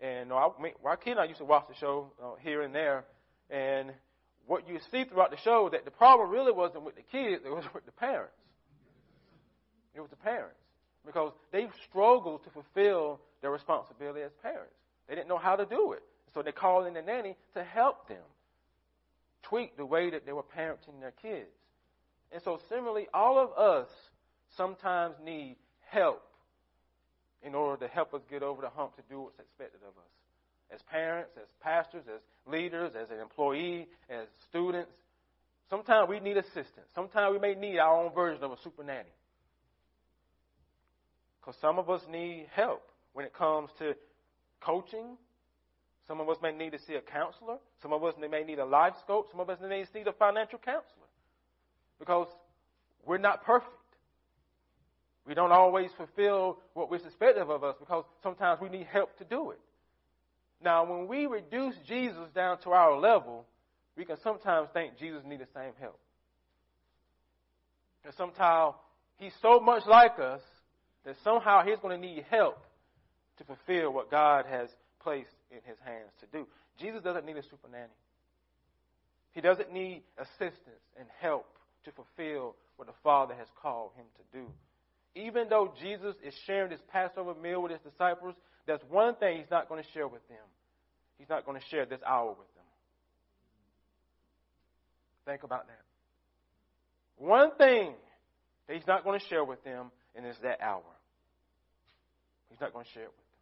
And 0.00 0.28
you 0.28 0.34
know, 0.34 0.54
I, 0.86 0.96
kid 0.96 1.12
and 1.12 1.20
I 1.20 1.24
used 1.24 1.38
to 1.38 1.44
watch 1.44 1.66
the 1.68 1.76
show 1.76 2.12
uh, 2.22 2.34
here 2.40 2.62
and 2.62 2.74
there, 2.74 3.04
and 3.50 3.92
what 4.46 4.68
you 4.68 4.78
see 4.90 5.04
throughout 5.04 5.30
the 5.30 5.38
show 5.38 5.68
that 5.70 5.84
the 5.84 5.90
problem 5.90 6.30
really 6.30 6.52
wasn't 6.52 6.84
with 6.84 6.96
the 6.96 7.02
kids, 7.02 7.42
it 7.44 7.50
was 7.50 7.64
with 7.74 7.86
the 7.86 7.92
parents. 7.92 8.34
It 9.94 10.00
was 10.00 10.10
the 10.10 10.16
parents 10.16 10.56
because 11.04 11.32
they 11.52 11.68
struggled 11.88 12.44
to 12.44 12.50
fulfill 12.50 13.20
their 13.40 13.50
responsibility 13.50 14.22
as 14.22 14.30
parents. 14.42 14.74
They 15.08 15.14
didn't 15.14 15.28
know 15.28 15.38
how 15.38 15.56
to 15.56 15.66
do 15.66 15.92
it, 15.92 16.02
so 16.32 16.42
they 16.42 16.52
called 16.52 16.86
in 16.86 16.96
a 16.96 17.02
nanny 17.02 17.36
to 17.54 17.62
help 17.62 18.08
them 18.08 18.22
tweak 19.42 19.76
the 19.76 19.84
way 19.84 20.10
that 20.10 20.24
they 20.24 20.32
were 20.32 20.44
parenting 20.44 21.00
their 21.00 21.12
kids. 21.22 21.50
And 22.32 22.40
so, 22.42 22.60
similarly, 22.68 23.08
all 23.12 23.38
of 23.38 23.52
us 23.58 23.88
sometimes 24.56 25.14
need 25.22 25.56
help 25.80 26.22
in 27.42 27.54
order 27.54 27.86
to 27.86 27.92
help 27.92 28.14
us 28.14 28.20
get 28.30 28.42
over 28.42 28.62
the 28.62 28.70
hump 28.70 28.96
to 28.96 29.02
do 29.10 29.22
what's 29.22 29.38
expected 29.38 29.80
of 29.82 29.96
us. 29.98 30.10
As 30.72 30.80
parents, 30.90 31.32
as 31.36 31.48
pastors, 31.60 32.04
as 32.08 32.20
leaders, 32.50 32.92
as 33.00 33.10
an 33.10 33.20
employee, 33.20 33.88
as 34.08 34.26
students, 34.48 34.92
sometimes 35.68 36.08
we 36.08 36.20
need 36.20 36.36
assistance. 36.36 36.86
Sometimes 36.94 37.32
we 37.32 37.38
may 37.38 37.54
need 37.54 37.78
our 37.78 38.04
own 38.04 38.12
version 38.14 38.42
of 38.42 38.52
a 38.52 38.56
super 38.62 38.82
nanny. 38.82 39.12
Because 41.40 41.56
some 41.60 41.78
of 41.78 41.90
us 41.90 42.00
need 42.10 42.46
help 42.54 42.82
when 43.12 43.26
it 43.26 43.34
comes 43.34 43.70
to 43.78 43.94
coaching. 44.60 45.16
Some 46.06 46.20
of 46.20 46.28
us 46.28 46.36
may 46.42 46.52
need 46.52 46.70
to 46.70 46.78
see 46.86 46.94
a 46.94 47.00
counselor. 47.00 47.58
Some 47.82 47.92
of 47.92 48.02
us 48.04 48.14
may 48.18 48.44
need 48.44 48.58
a 48.58 48.64
life 48.64 48.94
coach. 49.06 49.26
Some 49.30 49.40
of 49.40 49.50
us 49.50 49.58
may 49.60 49.84
need 49.94 50.06
a 50.06 50.12
financial 50.12 50.58
counselor. 50.58 51.08
Because 51.98 52.28
we're 53.04 53.18
not 53.18 53.44
perfect. 53.44 53.72
We 55.26 55.34
don't 55.34 55.52
always 55.52 55.90
fulfill 55.96 56.58
what 56.74 56.90
we're 56.90 56.96
expected 56.96 57.42
of 57.42 57.62
us 57.62 57.76
because 57.78 58.04
sometimes 58.22 58.60
we 58.60 58.68
need 58.68 58.86
help 58.92 59.16
to 59.18 59.24
do 59.24 59.50
it. 59.50 59.60
Now, 60.62 60.84
when 60.84 61.08
we 61.08 61.26
reduce 61.26 61.74
Jesus 61.86 62.28
down 62.34 62.58
to 62.62 62.70
our 62.70 62.98
level, 62.98 63.46
we 63.96 64.04
can 64.04 64.16
sometimes 64.22 64.68
think 64.72 64.98
Jesus 64.98 65.22
needs 65.26 65.42
the 65.42 65.48
same 65.54 65.72
help. 65.80 65.98
And 68.04 68.12
sometimes 68.16 68.74
he's 69.18 69.32
so 69.40 69.60
much 69.60 69.84
like 69.86 70.18
us 70.18 70.40
that 71.04 71.16
somehow 71.22 71.62
he's 71.64 71.78
going 71.80 72.00
to 72.00 72.06
need 72.06 72.24
help 72.30 72.64
to 73.38 73.44
fulfill 73.44 73.92
what 73.92 74.10
God 74.10 74.44
has 74.46 74.68
placed 75.02 75.34
in 75.50 75.58
his 75.64 75.78
hands 75.84 76.10
to 76.20 76.26
do. 76.32 76.46
Jesus 76.80 77.02
doesn't 77.02 77.24
need 77.24 77.36
a 77.36 77.42
super 77.42 77.68
nanny. 77.70 77.92
He 79.32 79.40
doesn't 79.40 79.72
need 79.72 80.02
assistance 80.18 80.82
and 80.98 81.06
help 81.20 81.46
to 81.84 81.90
fulfill 81.92 82.54
what 82.76 82.86
the 82.86 82.94
Father 83.02 83.34
has 83.34 83.48
called 83.60 83.92
him 83.96 84.06
to 84.16 84.38
do. 84.38 84.46
Even 85.14 85.48
though 85.48 85.74
Jesus 85.80 86.14
is 86.24 86.34
sharing 86.46 86.70
this 86.70 86.80
Passover 86.90 87.34
meal 87.34 87.62
with 87.62 87.72
his 87.72 87.80
disciples, 87.80 88.34
there's 88.66 88.80
one 88.88 89.14
thing 89.16 89.38
he's 89.38 89.50
not 89.50 89.68
going 89.68 89.82
to 89.82 89.88
share 89.92 90.08
with 90.08 90.26
them. 90.28 90.46
He's 91.18 91.28
not 91.28 91.44
going 91.44 91.60
to 91.60 91.66
share 91.66 91.84
this 91.84 92.00
hour 92.06 92.28
with 92.28 92.54
them. 92.54 92.64
Think 95.26 95.42
about 95.42 95.66
that. 95.66 95.82
One 97.16 97.54
thing 97.56 97.94
that 98.66 98.76
he's 98.76 98.86
not 98.86 99.04
going 99.04 99.20
to 99.20 99.26
share 99.26 99.44
with 99.44 99.62
them, 99.64 99.90
and 100.16 100.26
it's 100.26 100.38
that 100.40 100.60
hour. 100.60 100.82
He's 102.48 102.60
not 102.60 102.72
going 102.72 102.84
to 102.84 102.90
share 102.92 103.04
it 103.04 103.12
with 103.16 103.16
them. 103.16 103.32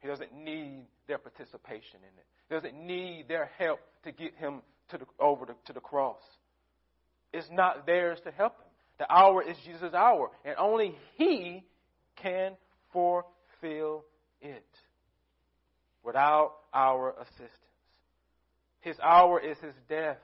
He 0.00 0.08
doesn't 0.08 0.44
need 0.44 0.84
their 1.08 1.18
participation 1.18 2.00
in 2.00 2.18
it. 2.18 2.26
He 2.48 2.54
doesn't 2.54 2.86
need 2.86 3.26
their 3.28 3.50
help 3.58 3.80
to 4.04 4.12
get 4.12 4.34
him 4.36 4.62
to 4.90 4.98
the, 4.98 5.06
over 5.18 5.46
the, 5.46 5.54
to 5.66 5.72
the 5.72 5.80
cross. 5.80 6.20
It's 7.32 7.48
not 7.50 7.86
theirs 7.86 8.18
to 8.24 8.30
help 8.30 8.52
him. 8.58 8.65
The 8.98 9.12
hour 9.12 9.42
is 9.42 9.56
Jesus' 9.64 9.92
hour, 9.92 10.30
and 10.44 10.56
only 10.58 10.96
He 11.16 11.64
can 12.16 12.52
fulfill 12.92 14.04
it 14.40 14.66
without 16.02 16.52
our 16.72 17.14
assistance. 17.20 17.50
His 18.80 18.98
hour 19.00 19.40
is 19.40 19.58
His 19.58 19.74
death 19.88 20.18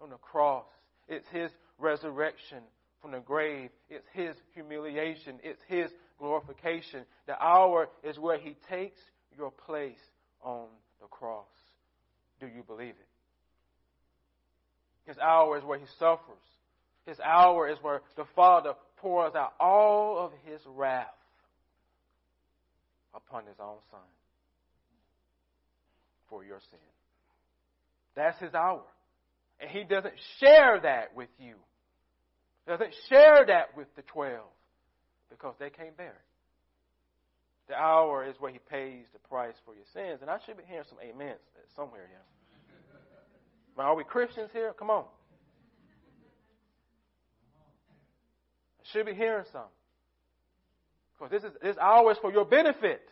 on 0.00 0.10
the 0.10 0.16
cross, 0.16 0.66
it's 1.08 1.26
His 1.32 1.50
resurrection 1.78 2.58
from 3.02 3.12
the 3.12 3.20
grave, 3.20 3.70
it's 3.88 4.06
His 4.12 4.36
humiliation, 4.54 5.40
it's 5.42 5.60
His 5.66 5.90
glorification. 6.18 7.04
The 7.26 7.42
hour 7.42 7.88
is 8.04 8.18
where 8.18 8.38
He 8.38 8.56
takes 8.68 9.00
your 9.36 9.50
place 9.50 9.98
on 10.42 10.66
the 11.00 11.08
cross. 11.08 11.46
Do 12.38 12.46
you 12.46 12.62
believe 12.62 12.90
it? 12.90 13.08
His 15.06 15.18
hour 15.18 15.58
is 15.58 15.64
where 15.64 15.78
He 15.78 15.86
suffers 15.98 16.36
his 17.06 17.18
hour 17.20 17.68
is 17.68 17.78
where 17.82 18.02
the 18.16 18.24
Father 18.36 18.74
pours 18.98 19.34
out 19.34 19.54
all 19.58 20.18
of 20.18 20.32
his 20.44 20.60
wrath 20.66 21.06
upon 23.14 23.46
his 23.46 23.56
own 23.60 23.78
Son 23.90 24.00
for 26.28 26.44
your 26.44 26.60
sin. 26.70 26.78
That's 28.14 28.38
his 28.38 28.54
hour. 28.54 28.82
And 29.60 29.70
he 29.70 29.84
doesn't 29.84 30.14
share 30.38 30.80
that 30.82 31.14
with 31.14 31.28
you. 31.38 31.56
Doesn't 32.66 32.94
share 33.08 33.44
that 33.46 33.76
with 33.76 33.88
the 33.96 34.02
twelve 34.02 34.46
because 35.28 35.54
they 35.58 35.70
can't 35.70 35.96
bear 35.96 36.08
it. 36.08 36.26
The 37.68 37.74
hour 37.74 38.26
is 38.26 38.34
where 38.38 38.52
he 38.52 38.58
pays 38.58 39.06
the 39.12 39.18
price 39.28 39.54
for 39.64 39.74
your 39.74 39.84
sins. 39.92 40.20
And 40.22 40.30
I 40.30 40.38
should 40.44 40.56
be 40.56 40.64
hearing 40.66 40.84
some 40.88 40.98
amens 40.98 41.38
somewhere 41.76 42.06
here. 42.08 42.22
Are 43.78 43.96
we 43.96 44.04
Christians 44.04 44.50
here? 44.52 44.74
Come 44.78 44.90
on. 44.90 45.04
Should 48.92 49.06
be 49.06 49.14
hearing 49.14 49.44
some. 49.52 49.62
Because 51.18 51.30
this 51.30 51.44
is 51.44 51.56
this 51.62 51.76
hour 51.78 52.10
is 52.12 52.18
for 52.18 52.32
your 52.32 52.44
benefit. 52.44 53.02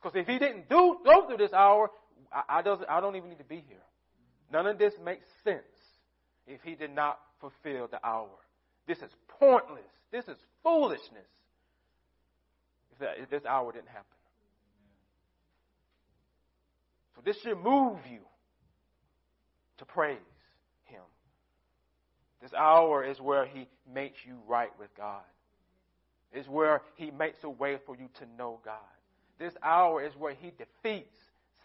Because 0.00 0.16
if 0.16 0.26
he 0.26 0.38
didn't 0.38 0.68
do 0.68 0.98
go 1.04 1.26
through 1.26 1.38
this 1.38 1.52
hour, 1.52 1.90
I, 2.32 2.58
I, 2.58 2.62
doesn't, 2.62 2.88
I 2.88 3.00
don't 3.00 3.16
even 3.16 3.30
need 3.30 3.38
to 3.38 3.44
be 3.44 3.64
here. 3.68 3.82
None 4.52 4.66
of 4.66 4.78
this 4.78 4.94
makes 5.04 5.26
sense 5.42 5.64
if 6.46 6.62
he 6.62 6.74
did 6.74 6.94
not 6.94 7.18
fulfill 7.40 7.88
the 7.88 8.04
hour. 8.06 8.28
This 8.86 8.98
is 8.98 9.10
pointless. 9.40 9.82
This 10.12 10.26
is 10.28 10.36
foolishness. 10.62 11.26
If, 12.92 12.98
that, 13.00 13.18
if 13.18 13.30
this 13.30 13.44
hour 13.44 13.72
didn't 13.72 13.88
happen. 13.88 14.04
So 17.16 17.22
this 17.24 17.40
should 17.40 17.58
move 17.58 17.98
you 18.10 18.20
to 19.78 19.84
praise. 19.84 20.18
This 22.46 22.54
hour 22.54 23.02
is 23.02 23.20
where 23.20 23.44
He 23.44 23.66
makes 23.92 24.18
you 24.24 24.36
right 24.46 24.70
with 24.78 24.96
God. 24.96 25.24
It's 26.32 26.46
where 26.46 26.80
He 26.94 27.10
makes 27.10 27.38
a 27.42 27.50
way 27.50 27.78
for 27.84 27.96
you 27.96 28.08
to 28.20 28.26
know 28.38 28.60
God. 28.64 28.76
This 29.36 29.52
hour 29.64 30.00
is 30.06 30.12
where 30.16 30.32
He 30.32 30.52
defeats 30.52 31.16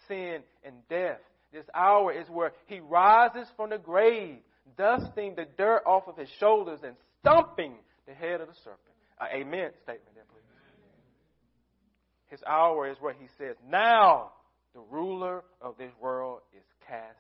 sin 0.08 0.40
and 0.64 0.74
death. 0.90 1.20
This 1.54 1.66
hour 1.76 2.12
is 2.12 2.28
where 2.30 2.54
He 2.66 2.80
rises 2.80 3.48
from 3.56 3.70
the 3.70 3.78
grave, 3.78 4.38
dusting 4.76 5.36
the 5.36 5.46
dirt 5.56 5.84
off 5.86 6.08
of 6.08 6.18
His 6.18 6.30
shoulders 6.40 6.80
and 6.84 6.96
stomping 7.20 7.76
the 8.08 8.16
head 8.16 8.42
of 8.42 8.48
the 8.48 8.56
serpent. 8.64 8.80
Amen 9.22 9.70
statement 9.84 10.16
there, 10.16 10.26
please. 10.32 10.42
His 12.30 12.42
hour 12.48 12.90
is 12.90 12.98
where 13.00 13.14
He 13.14 13.28
says, 13.38 13.56
Now 13.70 14.32
the 14.74 14.82
ruler 14.90 15.44
of 15.62 15.78
this 15.78 15.92
world 16.02 16.40
is 16.58 16.66
cast 16.88 17.20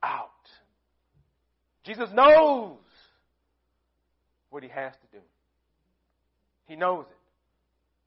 out. 0.00 0.30
Jesus 1.84 2.08
knows 2.14 2.78
what 4.54 4.62
he 4.62 4.68
has 4.70 4.92
to 4.92 5.18
do. 5.18 5.22
He 6.66 6.76
knows 6.76 7.04
it. 7.10 7.16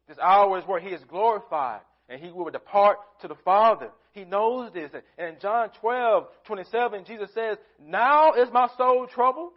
This 0.07 0.17
hour 0.19 0.57
is 0.57 0.65
where 0.65 0.79
he 0.79 0.89
is 0.89 1.03
glorified 1.09 1.81
and 2.09 2.21
he 2.21 2.31
will 2.31 2.49
depart 2.49 2.97
to 3.21 3.27
the 3.27 3.35
Father. 3.43 3.89
He 4.13 4.23
knows 4.23 4.71
this. 4.73 4.91
And 5.17 5.35
in 5.35 5.39
John 5.41 5.69
12, 5.81 6.27
27, 6.45 7.03
Jesus 7.05 7.29
says, 7.33 7.57
Now 7.85 8.33
is 8.33 8.47
my 8.51 8.69
soul 8.77 9.05
troubled. 9.13 9.51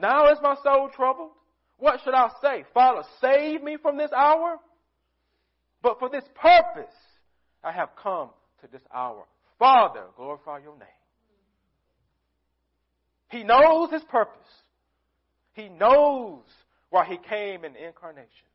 Now 0.00 0.30
is 0.30 0.38
my 0.40 0.54
soul 0.62 0.88
troubled. 0.94 1.32
What 1.78 2.00
should 2.04 2.14
I 2.14 2.30
say? 2.40 2.64
Father, 2.72 3.02
save 3.20 3.62
me 3.62 3.76
from 3.82 3.98
this 3.98 4.12
hour? 4.12 4.58
But 5.82 5.98
for 5.98 6.08
this 6.08 6.24
purpose, 6.34 6.94
I 7.64 7.72
have 7.72 7.90
come 8.00 8.30
to 8.60 8.68
this 8.70 8.82
hour. 8.94 9.24
Father, 9.58 10.04
glorify 10.16 10.58
your 10.58 10.78
name. 10.78 10.88
He 13.30 13.42
knows 13.42 13.90
his 13.90 14.02
purpose. 14.04 14.46
He 15.60 15.68
knows 15.68 16.40
why 16.88 17.04
he 17.04 17.18
came 17.18 17.64
in 17.64 17.76
incarnation. 17.76 18.46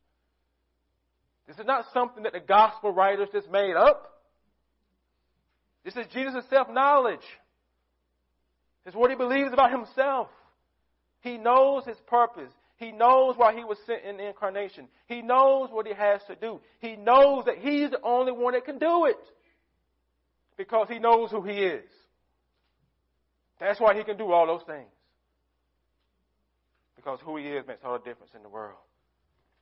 This 1.48 1.60
is 1.60 1.65
not 1.65 1.86
something 1.94 2.24
that 2.24 2.34
the 2.34 2.39
gospel 2.39 2.91
writers 2.91 3.30
just 3.32 3.50
made 3.52 3.76
up. 3.76 4.24
This 5.84 5.96
is 5.96 6.08
Jesus' 6.12 6.44
self 6.50 6.68
knowledge. 6.70 7.20
It's 8.88 8.96
what 8.96 9.12
he 9.12 9.15
believes 9.15 9.54
about 9.54 9.72
himself. 9.72 10.30
He 11.22 11.38
knows 11.38 11.86
his 11.86 11.98
purpose. 12.08 12.52
He 12.78 12.91
knows 12.91 13.36
why 13.38 13.56
he 13.56 13.63
was 13.63 13.78
sent 13.86 14.04
in 14.04 14.20
incarnation. 14.20 14.88
He 15.08 15.22
knows 15.22 15.70
what 15.72 15.86
he 15.86 15.94
has 15.94 16.22
to 16.28 16.36
do. 16.36 16.60
He 16.80 16.96
knows 16.96 17.46
that 17.46 17.60
he's 17.60 17.91
the 17.91 18.02
only 18.04 18.32
one 18.32 18.54
that 18.54 18.65
can 18.65 18.80
do 18.80 19.06
it. 19.06 19.18
Because 20.58 20.88
he 20.89 20.98
knows 20.98 21.30
who 21.30 21.44
he 21.44 21.54
is. 21.54 21.86
That's 23.60 23.80
why 23.80 23.96
he 23.96 24.04
can 24.04 24.18
do 24.18 24.32
all 24.32 24.48
those 24.48 24.63
things. 24.65 24.89
Because 27.06 27.20
who 27.24 27.38
he 27.38 27.46
is 27.46 27.68
makes 27.68 27.82
all 27.86 27.94
the 27.94 28.04
difference 28.04 28.32
in 28.36 28.41
the 28.41 28.50
world. 28.50 28.80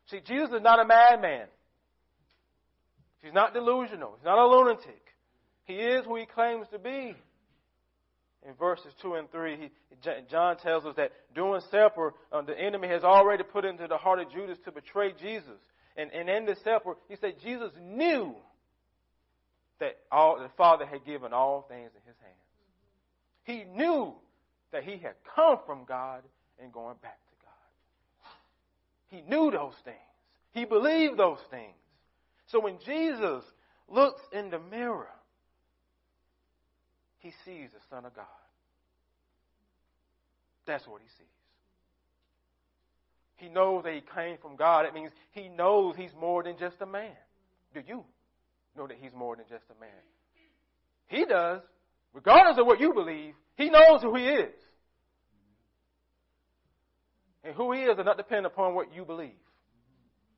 See, 0.06 0.22
Jesus 0.26 0.50
is 0.56 0.62
not 0.62 0.80
a 0.80 0.86
madman. 0.86 1.48
He's 3.22 3.34
not 3.34 3.54
delusional. 3.54 4.14
He's 4.16 4.24
not 4.24 4.38
a 4.38 4.48
lunatic. 4.48 5.02
He 5.66 5.74
is 5.74 6.06
who 6.06 6.16
he 6.16 6.26
claims 6.26 6.68
to 6.72 6.80
be. 6.80 7.16
In 8.48 8.54
verses 8.58 8.94
2 9.02 9.16
and 9.16 9.30
3, 9.30 9.58
he, 9.58 9.72
John 10.30 10.58
tells 10.58 10.86
us 10.86 10.96
that 10.96 11.12
during 11.36 11.62
supper, 11.70 12.14
uh, 12.32 12.42
the 12.44 12.58
enemy 12.58 12.88
has 12.88 13.04
already 13.04 13.44
put 13.44 13.66
into 13.66 13.88
the 13.88 13.98
heart 13.98 14.20
of 14.20 14.32
Judas 14.32 14.58
to 14.64 14.72
betray 14.72 15.14
Jesus. 15.22 15.60
And, 15.98 16.12
and 16.12 16.30
in 16.30 16.46
the 16.46 16.56
supper, 16.64 16.96
he 17.10 17.18
said 17.18 17.36
Jesus 17.44 17.72
knew 17.82 18.36
that 19.80 19.98
all, 20.12 20.40
the 20.40 20.50
Father 20.58 20.86
had 20.86 21.06
given 21.06 21.34
all 21.34 21.66
things 21.68 21.92
in 21.94 22.02
his 22.08 22.18
hands. 22.22 22.36
He 23.44 23.78
knew 23.78 24.14
that 24.72 24.84
he 24.84 24.92
had 24.92 25.16
come 25.36 25.58
from 25.66 25.84
God 25.86 26.24
and 26.62 26.72
going 26.72 26.96
back. 27.02 27.20
He 29.14 29.22
knew 29.22 29.52
those 29.52 29.76
things. 29.86 29.98
He 30.54 30.66
believed 30.66 31.20
those 31.20 31.38
things. 31.52 31.76
So 32.48 32.60
when 32.60 32.80
Jesus 32.84 33.44
looks 33.88 34.22
in 34.32 34.50
the 34.50 34.58
mirror, 34.58 35.08
he 37.20 37.32
sees 37.46 37.70
the 37.72 37.80
Son 37.92 38.06
of 38.06 38.16
God. 38.16 38.26
That's 40.66 40.88
what 40.88 41.02
he 41.04 41.08
sees. 41.10 41.28
He 43.36 43.50
knows 43.50 43.84
that 43.84 43.94
he 43.94 44.02
came 44.16 44.38
from 44.42 44.56
God. 44.56 44.88
It 44.88 44.96
means 44.96 45.12
he 45.32 45.48
knows 45.48 45.96
he's 45.96 46.14
more 46.20 46.42
than 46.42 46.58
just 46.58 46.78
a 46.82 46.88
man. 46.88 47.12
Do 47.76 47.82
you 47.86 48.04
know 48.76 48.88
that 48.88 48.98
he's 49.00 49.14
more 49.14 49.36
than 49.36 49.46
just 49.48 49.66
a 49.70 49.80
man? 49.80 49.92
He 51.06 51.24
does. 51.26 51.62
Regardless 52.14 52.58
of 52.58 52.66
what 52.66 52.80
you 52.80 52.94
believe, 52.96 53.36
he 53.58 53.70
knows 53.70 54.02
who 54.02 54.16
he 54.16 54.26
is. 54.26 54.56
And 57.44 57.56
who 57.56 57.72
he 57.74 57.82
is 57.82 57.98
does 57.98 58.06
not 58.06 58.18
depend 58.18 58.46
upon 58.46 58.74
what 58.74 58.94
you 58.94 59.04
believe 59.04 59.32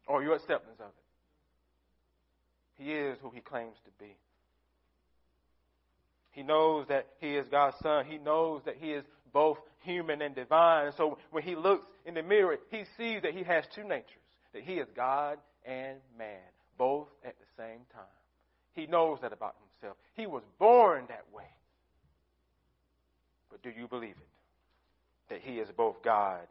or 0.07 0.23
your 0.23 0.35
acceptance 0.35 0.77
of 0.79 0.87
it. 0.87 2.83
He 2.83 2.91
is 2.91 3.17
who 3.21 3.29
he 3.29 3.41
claims 3.41 3.75
to 3.85 3.91
be. 4.03 4.15
He 6.31 6.43
knows 6.43 6.87
that 6.89 7.07
he 7.19 7.35
is 7.35 7.47
God's 7.47 7.77
son. 7.81 8.05
He 8.05 8.17
knows 8.17 8.61
that 8.65 8.75
he 8.77 8.91
is 8.91 9.05
both 9.31 9.57
human 9.83 10.21
and 10.21 10.35
divine. 10.35 10.91
So 10.97 11.17
when 11.31 11.43
he 11.43 11.55
looks 11.55 11.85
in 12.05 12.13
the 12.15 12.23
mirror, 12.23 12.57
he 12.71 12.83
sees 12.97 13.21
that 13.21 13.33
he 13.33 13.43
has 13.43 13.63
two 13.73 13.83
natures, 13.83 14.05
that 14.53 14.63
he 14.63 14.73
is 14.73 14.87
God 14.95 15.37
and 15.65 15.97
man, 16.17 16.41
both 16.77 17.07
at 17.23 17.35
the 17.39 17.45
same 17.57 17.79
time. 17.93 18.03
He 18.73 18.87
knows 18.87 19.19
that 19.21 19.31
about 19.31 19.55
himself. 19.79 19.97
He 20.15 20.27
was 20.27 20.43
born 20.59 21.05
that 21.07 21.25
way. 21.33 21.43
But 23.49 23.63
do 23.63 23.69
you 23.69 23.87
believe 23.87 24.15
it? 24.17 24.27
That 25.29 25.39
he 25.41 25.59
is 25.59 25.69
both 25.77 26.03
God 26.03 26.41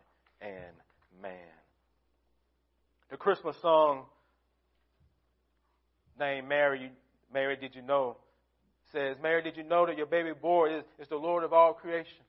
and 0.45 1.23
man. 1.23 1.33
The 3.11 3.17
Christmas 3.17 3.57
song 3.61 4.05
named 6.19 6.49
Mary, 6.49 6.93
Mary, 7.33 7.57
did 7.57 7.75
you 7.75 7.83
know? 7.83 8.17
says, 8.95 9.17
Mary, 9.21 9.43
did 9.43 9.57
you 9.57 9.65
know 9.65 9.87
that 9.87 9.99
your 9.99 10.07
baby 10.07 10.31
boy 10.33 10.79
is, 10.79 10.85
is 11.01 11.09
the 11.09 11.17
Lord 11.17 11.43
of 11.43 11.53
all 11.53 11.75
creation? 11.75 12.23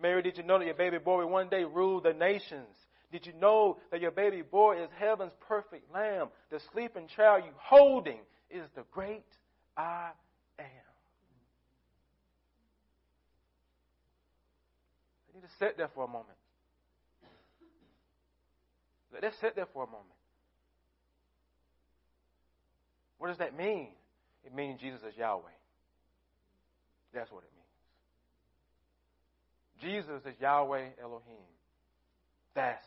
Mary, 0.00 0.22
did 0.22 0.36
you 0.36 0.44
know 0.44 0.58
that 0.58 0.64
your 0.64 0.74
baby 0.74 0.98
boy 0.98 1.18
will 1.18 1.30
one 1.30 1.48
day 1.48 1.64
rule 1.64 2.00
the 2.00 2.12
nations? 2.12 2.68
Did 3.10 3.26
you 3.26 3.32
know 3.40 3.78
that 3.90 4.00
your 4.00 4.12
baby 4.12 4.42
boy 4.42 4.82
is 4.82 4.88
heaven's 4.98 5.32
perfect 5.48 5.92
lamb? 5.92 6.28
The 6.50 6.60
sleeping 6.72 7.08
child 7.08 7.42
you 7.44 7.50
holding 7.56 8.20
is 8.50 8.68
the 8.76 8.84
great 8.92 9.24
I 9.76 10.10
am. 10.58 10.64
I 15.28 15.34
need 15.34 15.42
to 15.42 15.52
sit 15.58 15.76
there 15.76 15.88
for 15.94 16.04
a 16.04 16.08
moment. 16.08 16.38
Let's 19.12 19.38
sit 19.40 19.56
there 19.56 19.66
for 19.72 19.84
a 19.84 19.86
moment. 19.86 20.06
What 23.18 23.28
does 23.28 23.38
that 23.38 23.56
mean? 23.56 23.88
It 24.44 24.54
means 24.54 24.80
Jesus 24.80 25.00
is 25.02 25.16
Yahweh. 25.16 25.42
That's 27.12 27.30
what 27.32 27.42
it 27.42 27.50
means. 29.82 29.98
Jesus 29.98 30.22
is 30.26 30.40
Yahweh 30.40 30.86
Elohim. 31.02 31.46
That's 32.54 32.84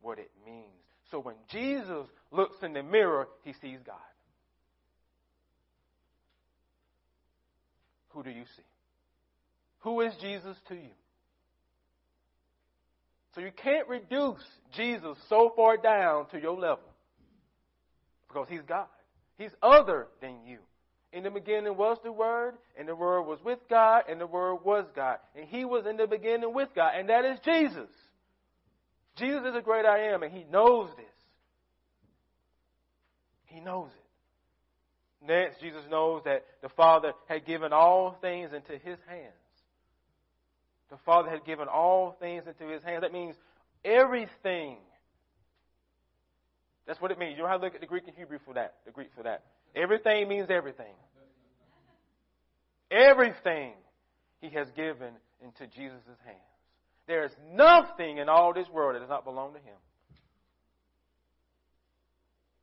what 0.00 0.18
it 0.18 0.30
means. 0.44 0.64
So 1.10 1.20
when 1.20 1.36
Jesus 1.50 2.06
looks 2.30 2.56
in 2.62 2.72
the 2.72 2.82
mirror, 2.82 3.28
he 3.44 3.52
sees 3.54 3.78
God. 3.84 3.96
Who 8.10 8.22
do 8.22 8.30
you 8.30 8.44
see? 8.56 8.62
Who 9.80 10.00
is 10.00 10.12
Jesus 10.20 10.56
to 10.68 10.74
you? 10.74 10.90
So 13.38 13.44
you 13.44 13.52
can't 13.52 13.86
reduce 13.86 14.42
Jesus 14.74 15.16
so 15.28 15.52
far 15.54 15.76
down 15.76 16.26
to 16.30 16.40
your 16.40 16.58
level 16.58 16.82
because 18.26 18.48
he's 18.50 18.62
God. 18.66 18.88
He's 19.38 19.52
other 19.62 20.08
than 20.20 20.38
you. 20.44 20.58
In 21.12 21.22
the 21.22 21.30
beginning 21.30 21.76
was 21.76 21.98
the 22.02 22.10
Word, 22.10 22.54
and 22.76 22.88
the 22.88 22.96
Word 22.96 23.22
was 23.22 23.38
with 23.44 23.60
God, 23.70 24.02
and 24.10 24.20
the 24.20 24.26
Word 24.26 24.56
was 24.64 24.86
God. 24.96 25.18
And 25.36 25.46
He 25.46 25.64
was 25.64 25.86
in 25.88 25.96
the 25.96 26.08
beginning 26.08 26.52
with 26.52 26.70
God, 26.74 26.94
and 26.98 27.10
that 27.10 27.24
is 27.24 27.38
Jesus. 27.44 27.88
Jesus 29.14 29.42
is 29.46 29.54
a 29.54 29.62
great 29.62 29.86
I 29.86 30.12
am, 30.12 30.24
and 30.24 30.32
He 30.32 30.42
knows 30.50 30.90
this. 30.96 31.06
He 33.44 33.60
knows 33.60 33.90
it. 33.94 35.28
Next, 35.28 35.60
Jesus 35.60 35.84
knows 35.88 36.22
that 36.24 36.44
the 36.60 36.70
Father 36.70 37.12
had 37.28 37.46
given 37.46 37.72
all 37.72 38.16
things 38.20 38.50
into 38.52 38.72
His 38.72 38.98
hands. 39.06 39.32
The 40.90 40.96
Father 41.04 41.30
had 41.30 41.44
given 41.44 41.68
all 41.68 42.16
things 42.18 42.44
into 42.46 42.72
His 42.72 42.82
hands. 42.82 43.02
That 43.02 43.12
means 43.12 43.36
everything. 43.84 44.78
That's 46.86 47.00
what 47.00 47.10
it 47.10 47.18
means. 47.18 47.32
You 47.36 47.42
don't 47.42 47.50
have 47.50 47.60
to 47.60 47.66
look 47.66 47.74
at 47.74 47.80
the 47.80 47.86
Greek 47.86 48.04
and 48.06 48.16
Hebrew 48.16 48.38
for 48.44 48.54
that. 48.54 48.76
The 48.86 48.92
Greek 48.92 49.10
for 49.14 49.22
that. 49.24 49.42
Everything 49.76 50.26
means 50.28 50.48
everything. 50.50 50.94
Everything 52.90 53.72
he 54.40 54.48
has 54.50 54.68
given 54.70 55.12
into 55.42 55.66
Jesus' 55.66 56.18
hands. 56.24 56.38
There 57.06 57.24
is 57.24 57.32
nothing 57.52 58.18
in 58.18 58.28
all 58.28 58.54
this 58.54 58.68
world 58.68 58.94
that 58.94 59.00
does 59.00 59.08
not 59.08 59.24
belong 59.24 59.52
to 59.52 59.58
him. 59.58 59.76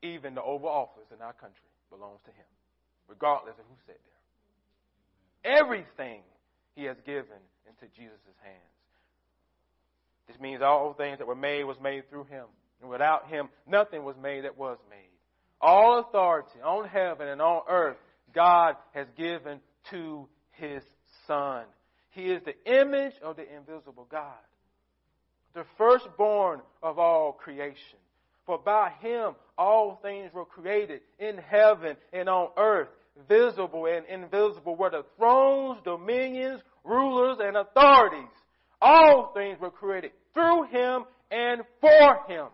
Even 0.01 0.35
the 0.35 0.41
Oval 0.41 0.69
Office 0.69 1.09
in 1.13 1.21
our 1.21 1.33
country 1.33 1.65
belongs 1.89 2.19
to 2.25 2.31
him, 2.31 2.45
regardless 3.07 3.55
of 3.57 3.65
who 3.65 3.75
sat 3.85 3.97
there. 5.43 5.57
Everything 5.59 6.21
he 6.75 6.85
has 6.85 6.97
given 7.05 7.41
into 7.67 7.93
Jesus' 7.95 8.19
hands. 8.43 8.75
This 10.27 10.39
means 10.39 10.61
all 10.61 10.93
things 10.93 11.19
that 11.19 11.27
were 11.27 11.35
made 11.35 11.63
was 11.65 11.79
made 11.79 12.09
through 12.09 12.25
him. 12.25 12.45
And 12.81 12.89
without 12.89 13.27
him, 13.27 13.49
nothing 13.67 14.03
was 14.03 14.15
made 14.21 14.43
that 14.43 14.57
was 14.57 14.77
made. 14.89 14.97
All 15.61 15.99
authority 15.99 16.59
on 16.63 16.87
heaven 16.87 17.27
and 17.27 17.41
on 17.41 17.61
earth, 17.69 17.97
God 18.33 18.75
has 18.93 19.07
given 19.17 19.59
to 19.91 20.27
his 20.51 20.83
Son. 21.27 21.63
He 22.11 22.31
is 22.31 22.41
the 22.43 22.55
image 22.81 23.13
of 23.21 23.35
the 23.35 23.45
invisible 23.55 24.07
God, 24.09 24.33
the 25.53 25.65
firstborn 25.77 26.61
of 26.81 26.99
all 26.99 27.33
creation. 27.33 27.99
For 28.45 28.57
by 28.57 28.91
him 29.01 29.35
all 29.57 29.99
things 30.01 30.33
were 30.33 30.45
created 30.45 31.01
in 31.19 31.37
heaven 31.37 31.97
and 32.13 32.29
on 32.29 32.49
earth, 32.57 32.89
visible 33.27 33.85
and 33.85 34.05
invisible, 34.05 34.75
whether 34.75 35.03
thrones, 35.17 35.79
dominions, 35.83 36.61
rulers, 36.85 37.37
and 37.41 37.57
authorities. 37.57 38.29
All 38.81 39.31
things 39.33 39.59
were 39.59 39.71
created 39.71 40.11
through 40.33 40.67
him 40.67 41.05
and 41.31 41.61
for 41.81 42.19
him. 42.27 42.47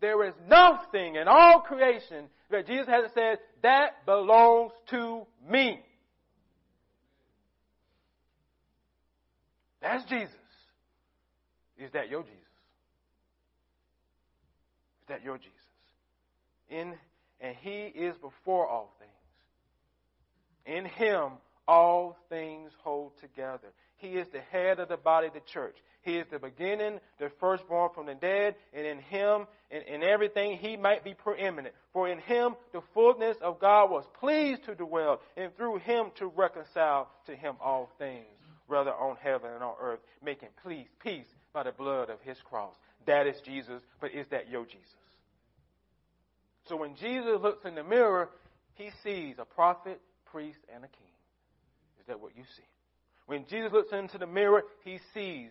There 0.00 0.26
is 0.26 0.34
nothing 0.48 1.16
in 1.16 1.26
all 1.26 1.60
creation 1.60 2.26
that 2.50 2.66
Jesus 2.66 2.86
hasn't 2.88 3.14
said, 3.14 3.38
that 3.62 4.06
belongs 4.06 4.72
to 4.90 5.26
me. 5.50 5.80
That's 9.82 10.04
Jesus. 10.04 10.34
Is 11.78 11.92
that 11.92 12.08
your 12.08 12.22
Jesus? 12.22 12.38
Is 15.02 15.08
that 15.08 15.22
your 15.22 15.38
Jesus? 15.38 15.52
In 16.70 16.94
and 17.40 17.56
he 17.60 17.92
is 17.94 18.16
before 18.16 18.66
all 18.66 18.92
things. 18.98 19.10
In 20.78 20.84
him 20.84 21.32
all 21.68 22.16
things 22.30 22.72
hold 22.82 23.12
together. 23.20 23.68
He 23.98 24.08
is 24.08 24.26
the 24.32 24.40
head 24.40 24.80
of 24.80 24.88
the 24.88 24.96
body, 24.96 25.28
the 25.32 25.42
church. 25.52 25.76
He 26.02 26.16
is 26.16 26.26
the 26.30 26.38
beginning, 26.38 26.98
the 27.18 27.30
firstborn 27.38 27.90
from 27.94 28.06
the 28.06 28.14
dead, 28.14 28.54
and 28.72 28.86
in 28.86 28.98
him, 28.98 29.46
in, 29.70 29.82
in 29.82 30.02
everything, 30.02 30.56
he 30.56 30.76
might 30.76 31.04
be 31.04 31.12
preeminent. 31.12 31.74
For 31.92 32.08
in 32.08 32.18
him, 32.20 32.54
the 32.72 32.80
fullness 32.94 33.36
of 33.42 33.60
God 33.60 33.90
was 33.90 34.04
pleased 34.18 34.64
to 34.64 34.74
dwell, 34.74 35.20
and 35.36 35.54
through 35.56 35.78
him 35.78 36.06
to 36.18 36.32
reconcile 36.34 37.10
to 37.26 37.36
him 37.36 37.56
all 37.60 37.90
things, 37.98 38.24
whether 38.66 38.92
on 38.92 39.16
heaven 39.20 39.50
and 39.52 39.62
on 39.62 39.74
earth, 39.80 40.00
making 40.24 40.48
peace, 40.66 40.88
peace 41.02 41.28
by 41.52 41.64
the 41.64 41.72
blood 41.72 42.08
of 42.08 42.20
his 42.22 42.38
cross. 42.48 42.74
That 43.06 43.26
is 43.26 43.36
Jesus, 43.44 43.82
but 44.00 44.12
is 44.12 44.26
that 44.30 44.48
your 44.48 44.64
Jesus? 44.64 44.86
So 46.68 46.76
when 46.76 46.94
Jesus 46.96 47.40
looks 47.42 47.64
in 47.64 47.74
the 47.74 47.84
mirror, 47.84 48.30
he 48.74 48.90
sees 49.02 49.36
a 49.38 49.44
prophet, 49.44 50.00
priest, 50.30 50.58
and 50.74 50.84
a 50.84 50.88
king. 50.88 51.07
That 52.08 52.20
what 52.20 52.36
you 52.36 52.44
see? 52.56 52.64
When 53.26 53.44
Jesus 53.48 53.70
looks 53.72 53.92
into 53.92 54.18
the 54.18 54.26
mirror, 54.26 54.62
he 54.84 54.98
sees 55.14 55.50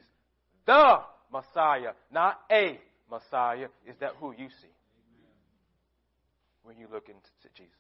the 0.66 1.00
Messiah, 1.32 1.92
not 2.12 2.40
a 2.52 2.80
Messiah. 3.10 3.68
Is 3.88 3.96
that 4.00 4.14
who 4.20 4.34
you 4.38 4.50
see? 4.62 4.68
when 6.68 6.78
you 6.78 6.88
look 6.92 7.08
into 7.08 7.56
Jesus. 7.56 7.72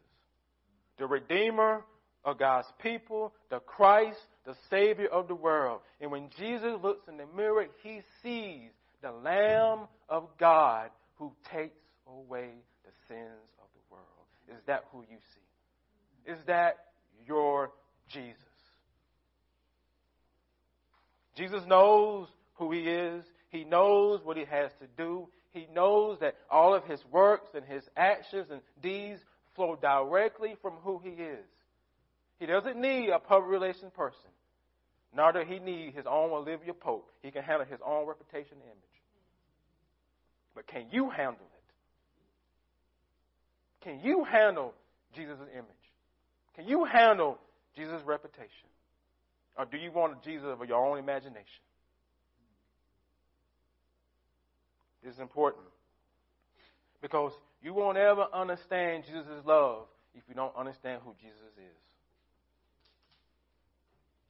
The 0.98 1.06
Redeemer 1.06 1.84
of 2.24 2.40
God's 2.40 2.68
people, 2.82 3.34
the 3.50 3.60
Christ, 3.60 4.18
the 4.46 4.56
Savior 4.70 5.08
of 5.08 5.28
the 5.28 5.36
world. 5.36 5.82
And 6.00 6.10
when 6.10 6.30
Jesus 6.40 6.72
looks 6.82 7.06
in 7.10 7.18
the 7.18 7.26
mirror, 7.36 7.66
he 7.84 8.02
sees 8.24 8.72
the 9.02 9.12
Lamb 9.12 9.88
of 10.08 10.30
God 10.40 10.90
who 11.16 11.34
takes 11.52 11.78
away 12.08 12.52
the 12.86 12.92
sins 13.10 13.52
of 13.60 13.68
the 13.76 13.92
world. 13.92 14.06
Is 14.50 14.64
that 14.68 14.86
who 14.94 15.00
you 15.02 15.18
see? 15.36 16.32
Is 16.32 16.40
that 16.48 16.78
your 17.28 17.72
Jesus? 18.08 18.40
Jesus 21.38 21.62
knows 21.68 22.28
who 22.56 22.72
he 22.72 22.80
is. 22.80 23.24
He 23.50 23.64
knows 23.64 24.20
what 24.24 24.36
he 24.36 24.46
has 24.46 24.72
to 24.82 24.88
do. 24.98 25.30
He 25.52 25.68
knows 25.74 26.18
that 26.20 26.36
all 26.50 26.74
of 26.74 26.84
his 26.86 27.00
works 27.12 27.52
and 27.54 27.64
his 27.64 27.84
actions 27.96 28.48
and 28.52 28.62
deeds 28.82 29.22
flow 29.56 29.78
directly 29.80 30.56
from 30.62 30.74
who 30.84 31.00
he 31.04 31.12
is. 31.12 31.46
He 32.40 32.46
doesn't 32.46 32.80
need 32.80 33.10
a 33.10 33.20
public 33.20 33.50
relations 33.50 33.92
person. 33.96 34.30
Nor 35.16 35.32
does 35.32 35.48
he 35.48 35.60
need 35.60 35.94
his 35.94 36.06
own 36.06 36.32
Olivia 36.32 36.74
Pope. 36.74 37.10
He 37.22 37.32
can 37.32 37.44
handle 37.44 37.66
his 37.66 37.80
own 37.86 38.08
reputation 38.08 38.54
and 38.54 38.64
image. 38.64 38.76
But 40.54 40.68
can 40.68 40.88
you 40.92 41.10
handle 41.10 41.46
it? 41.46 41.58
Can 43.84 44.00
you 44.04 44.24
handle 44.24 44.74
Jesus' 45.16 45.38
image? 45.54 45.66
Can 46.56 46.68
you 46.68 46.84
handle 46.84 47.38
Jesus' 47.76 48.02
reputation? 48.06 48.68
Or 49.58 49.66
do 49.66 49.78
you 49.78 49.92
want 49.92 50.22
Jesus 50.24 50.46
of 50.46 50.68
your 50.68 50.86
own 50.86 51.00
imagination? 51.00 51.64
This 55.04 55.16
is 55.16 55.20
important. 55.20 55.66
Because 57.02 57.32
you 57.64 57.74
won't 57.74 57.98
ever 57.98 58.28
understand 58.34 59.04
Jesus' 59.06 59.46
love 59.46 59.86
if 60.16 60.24
you 60.28 60.36
don't 60.36 60.56
understand 60.56 61.02
who 61.04 61.14
Jesus 61.20 61.54
is. 61.58 61.78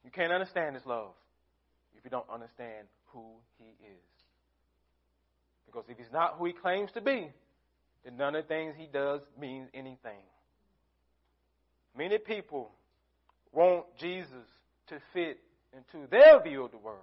You 0.04 0.10
can't 0.10 0.32
understand 0.32 0.74
his 0.74 0.86
love 0.86 1.10
if 1.96 2.04
you 2.04 2.10
don't 2.10 2.28
understand 2.32 2.86
who 3.12 3.24
he 3.58 3.64
is. 3.64 4.04
Because 5.66 5.84
if 5.88 5.98
he's 5.98 6.12
not 6.12 6.36
who 6.38 6.46
he 6.46 6.52
claims 6.52 6.90
to 6.92 7.00
be, 7.00 7.28
then 8.04 8.16
none 8.16 8.34
of 8.34 8.44
the 8.44 8.48
things 8.48 8.74
he 8.78 8.86
does 8.86 9.20
means 9.38 9.68
anything. 9.74 10.22
Many 11.96 12.16
people 12.18 12.70
want 13.52 13.84
Jesus 13.98 14.46
to 14.88 14.98
fit 15.12 15.38
into 15.72 16.06
their 16.08 16.42
view 16.42 16.64
of 16.64 16.70
the 16.70 16.78
world. 16.78 16.98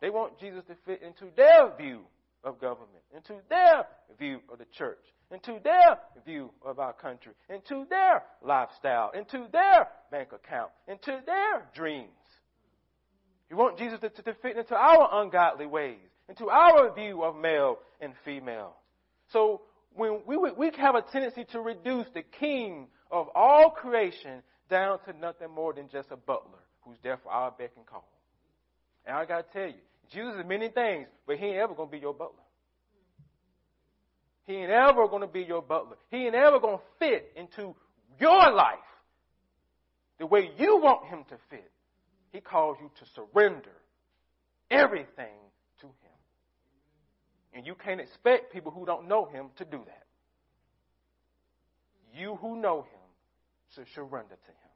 They 0.00 0.10
want 0.10 0.38
Jesus 0.38 0.64
to 0.68 0.76
fit 0.86 1.02
into 1.02 1.26
their 1.36 1.76
view 1.76 2.00
of 2.42 2.60
government, 2.60 3.02
into 3.14 3.36
their 3.48 3.86
view 4.18 4.40
of 4.50 4.58
the 4.58 4.64
church, 4.76 4.98
into 5.30 5.60
their 5.62 5.98
view 6.24 6.50
of 6.64 6.78
our 6.78 6.92
country, 6.92 7.32
into 7.48 7.86
their 7.88 8.22
lifestyle, 8.42 9.10
into 9.10 9.46
their 9.52 9.88
bank 10.10 10.30
account, 10.32 10.70
into 10.88 11.20
their 11.26 11.66
dreams. 11.74 12.08
You 13.50 13.56
want 13.56 13.78
Jesus 13.78 14.00
to, 14.00 14.08
to 14.08 14.34
fit 14.42 14.56
into 14.56 14.74
our 14.74 15.22
ungodly 15.22 15.66
ways, 15.66 15.98
into 16.28 16.48
our 16.48 16.94
view 16.94 17.22
of 17.22 17.36
male 17.36 17.78
and 18.00 18.14
female. 18.24 18.76
So 19.32 19.62
when 19.94 20.20
we, 20.26 20.36
we 20.36 20.70
have 20.78 20.94
a 20.94 21.02
tendency 21.02 21.44
to 21.52 21.60
reduce 21.60 22.06
the 22.14 22.22
king 22.22 22.86
of 23.10 23.28
all 23.34 23.70
creation 23.70 24.42
down 24.70 24.98
to 25.06 25.12
nothing 25.18 25.50
more 25.50 25.74
than 25.74 25.88
just 25.88 26.10
a 26.10 26.16
butler 26.16 26.60
who's 26.82 26.96
there 27.02 27.18
for 27.22 27.30
our 27.30 27.50
beck 27.50 27.72
and 27.76 27.84
call. 27.84 28.08
And 29.04 29.16
I 29.16 29.24
got 29.24 29.52
to 29.52 29.58
tell 29.58 29.68
you, 29.68 29.82
Jesus 30.12 30.34
is 30.40 30.46
many 30.46 30.68
things, 30.68 31.06
but 31.26 31.36
he 31.36 31.46
ain't 31.46 31.58
ever 31.58 31.74
going 31.74 31.88
to 31.88 31.92
be 31.92 31.98
your 31.98 32.14
butler. 32.14 32.42
He 34.46 34.54
ain't 34.54 34.70
ever 34.70 35.06
going 35.08 35.22
to 35.22 35.28
be 35.28 35.42
your 35.42 35.62
butler. 35.62 35.96
He 36.10 36.26
ain't 36.26 36.34
ever 36.34 36.58
going 36.58 36.78
to 36.78 36.84
fit 36.98 37.32
into 37.36 37.74
your 38.18 38.52
life 38.52 38.78
the 40.18 40.26
way 40.26 40.50
you 40.58 40.80
want 40.80 41.06
him 41.06 41.24
to 41.30 41.36
fit. 41.48 41.70
He 42.32 42.40
calls 42.40 42.76
you 42.80 42.90
to 42.98 43.04
surrender 43.14 43.70
everything 44.70 45.36
to 45.80 45.86
him. 45.86 46.18
And 47.54 47.66
you 47.66 47.74
can't 47.74 48.00
expect 48.00 48.52
people 48.52 48.70
who 48.70 48.86
don't 48.86 49.08
know 49.08 49.26
him 49.26 49.46
to 49.56 49.64
do 49.64 49.78
that. 49.86 50.06
You 52.12 52.36
who 52.36 52.60
know 52.60 52.82
him 52.82 52.99
should 53.74 53.86
surrender 53.94 54.36
to 54.36 54.50
him 54.50 54.74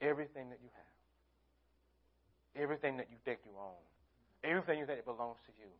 everything 0.00 0.50
that 0.50 0.58
you 0.62 0.68
have, 0.76 2.62
everything 2.62 2.96
that 2.98 3.08
you 3.10 3.16
think 3.24 3.40
you 3.44 3.52
own, 3.58 3.80
everything 4.44 4.78
you 4.78 4.86
think 4.86 5.04
belongs 5.04 5.38
to 5.46 5.52
you. 5.58 5.70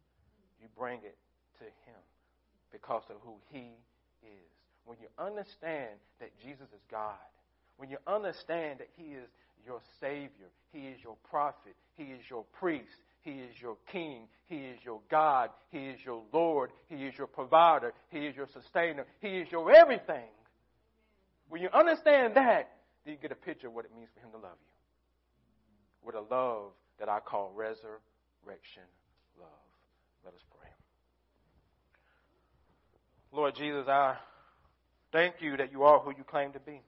You 0.60 0.68
bring 0.78 1.00
it 1.04 1.16
to 1.58 1.64
him 1.64 2.00
because 2.72 3.02
of 3.10 3.16
who 3.20 3.34
he 3.52 3.76
is. 4.22 4.50
When 4.86 4.96
you 5.00 5.08
understand 5.18 6.00
that 6.20 6.30
Jesus 6.42 6.68
is 6.72 6.80
God, 6.90 7.20
when 7.76 7.90
you 7.90 7.98
understand 8.06 8.78
that 8.78 8.88
he 8.96 9.12
is 9.12 9.28
your 9.66 9.80
Savior, 10.00 10.48
he 10.72 10.86
is 10.88 10.96
your 11.02 11.16
prophet, 11.28 11.74
he 11.96 12.04
is 12.04 12.22
your 12.30 12.44
priest, 12.58 12.96
he 13.26 13.32
is 13.32 13.60
your 13.60 13.76
king. 13.90 14.28
He 14.44 14.54
is 14.54 14.78
your 14.84 15.00
God. 15.10 15.50
He 15.72 15.78
is 15.78 15.98
your 16.04 16.22
Lord. 16.32 16.70
He 16.88 17.06
is 17.06 17.18
your 17.18 17.26
provider. 17.26 17.92
He 18.08 18.20
is 18.20 18.36
your 18.36 18.46
sustainer. 18.46 19.04
He 19.20 19.38
is 19.38 19.50
your 19.50 19.72
everything. 19.72 20.28
When 21.48 21.62
you 21.62 21.68
understand 21.72 22.34
that, 22.36 22.70
then 23.04 23.14
you 23.14 23.20
get 23.20 23.32
a 23.32 23.36
picture 23.36 23.68
of 23.68 23.74
what 23.74 23.84
it 23.84 23.94
means 23.94 24.08
for 24.14 24.20
him 24.20 24.32
to 24.32 24.38
love 24.38 24.56
you. 24.60 26.06
With 26.06 26.14
a 26.14 26.34
love 26.34 26.72
that 26.98 27.08
I 27.08 27.20
call 27.20 27.52
resurrection 27.54 28.82
love. 29.38 29.48
Let 30.24 30.34
us 30.34 30.40
pray. 30.58 30.68
Lord 33.32 33.54
Jesus, 33.54 33.86
I 33.88 34.16
thank 35.12 35.36
you 35.40 35.56
that 35.56 35.72
you 35.72 35.82
are 35.84 36.00
who 36.00 36.10
you 36.10 36.24
claim 36.24 36.52
to 36.52 36.60
be. 36.60 36.80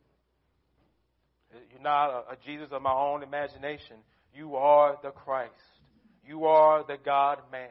You're 1.70 1.82
not 1.82 2.10
a, 2.10 2.32
a 2.32 2.36
Jesus 2.44 2.68
of 2.72 2.82
my 2.82 2.92
own 2.92 3.22
imagination. 3.22 3.96
You 4.34 4.56
are 4.56 4.98
the 5.02 5.10
Christ. 5.10 5.52
You 6.26 6.44
are 6.44 6.84
the 6.84 6.96
God 7.02 7.38
man. 7.50 7.68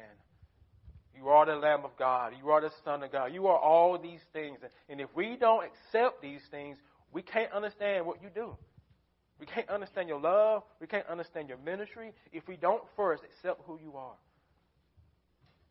You 1.17 1.29
are 1.29 1.45
the 1.45 1.55
Lamb 1.55 1.83
of 1.83 1.97
God. 1.97 2.33
You 2.39 2.51
are 2.51 2.61
the 2.61 2.71
Son 2.85 3.01
of 3.01 3.11
God. 3.11 3.33
You 3.33 3.47
are 3.47 3.57
all 3.57 3.97
these 3.97 4.19
things. 4.33 4.59
And 4.89 5.01
if 5.01 5.09
we 5.15 5.35
don't 5.39 5.65
accept 5.65 6.21
these 6.21 6.41
things, 6.51 6.77
we 7.11 7.21
can't 7.21 7.51
understand 7.51 8.05
what 8.05 8.21
you 8.21 8.29
do. 8.33 8.55
We 9.39 9.45
can't 9.45 9.69
understand 9.69 10.09
your 10.09 10.19
love. 10.19 10.63
We 10.79 10.87
can't 10.87 11.07
understand 11.07 11.49
your 11.49 11.57
ministry 11.59 12.13
if 12.31 12.47
we 12.47 12.55
don't 12.55 12.83
first 12.95 13.23
accept 13.23 13.61
who 13.65 13.79
you 13.83 13.95
are 13.97 14.15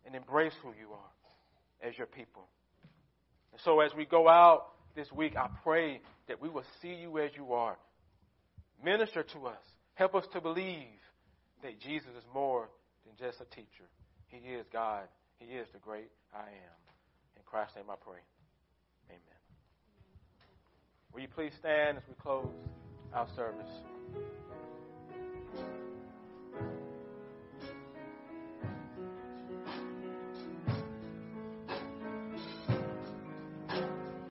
and 0.05 0.15
embrace 0.15 0.53
who 0.63 0.69
you 0.69 0.93
are 0.93 1.89
as 1.89 1.97
your 1.99 2.07
people. 2.07 2.47
And 3.53 3.61
so 3.65 3.81
as 3.81 3.93
we 3.97 4.05
go 4.05 4.29
out 4.29 4.69
this 4.95 5.11
week, 5.13 5.37
I 5.37 5.49
pray 5.63 6.01
that 6.29 6.41
we 6.41 6.49
will 6.49 6.65
see 6.81 6.95
you 6.95 7.19
as 7.19 7.31
you 7.37 7.53
are. 7.53 7.77
Minister 8.85 9.23
to 9.23 9.47
us. 9.47 9.63
Help 9.95 10.15
us 10.15 10.25
to 10.33 10.41
believe 10.41 10.87
that 11.63 11.81
Jesus 11.81 12.11
is 12.17 12.25
more 12.35 12.69
than 13.07 13.15
just 13.27 13.41
a 13.41 13.55
teacher. 13.55 13.85
He 14.29 14.39
is 14.39 14.67
God. 14.73 15.05
He 15.39 15.55
is 15.55 15.69
the 15.73 15.79
great 15.79 16.11
I 16.35 16.49
am. 16.49 16.81
In 17.37 17.43
Christ's 17.45 17.77
name 17.77 17.87
I 17.91 17.97
pray. 18.03 18.21
Amen. 19.09 19.21
Will 21.13 21.21
you 21.21 21.29
please 21.29 21.53
stand 21.59 21.99
as 21.99 22.03
we 22.09 22.15
close 22.15 22.53
our 23.15 23.27
service? 23.37 23.71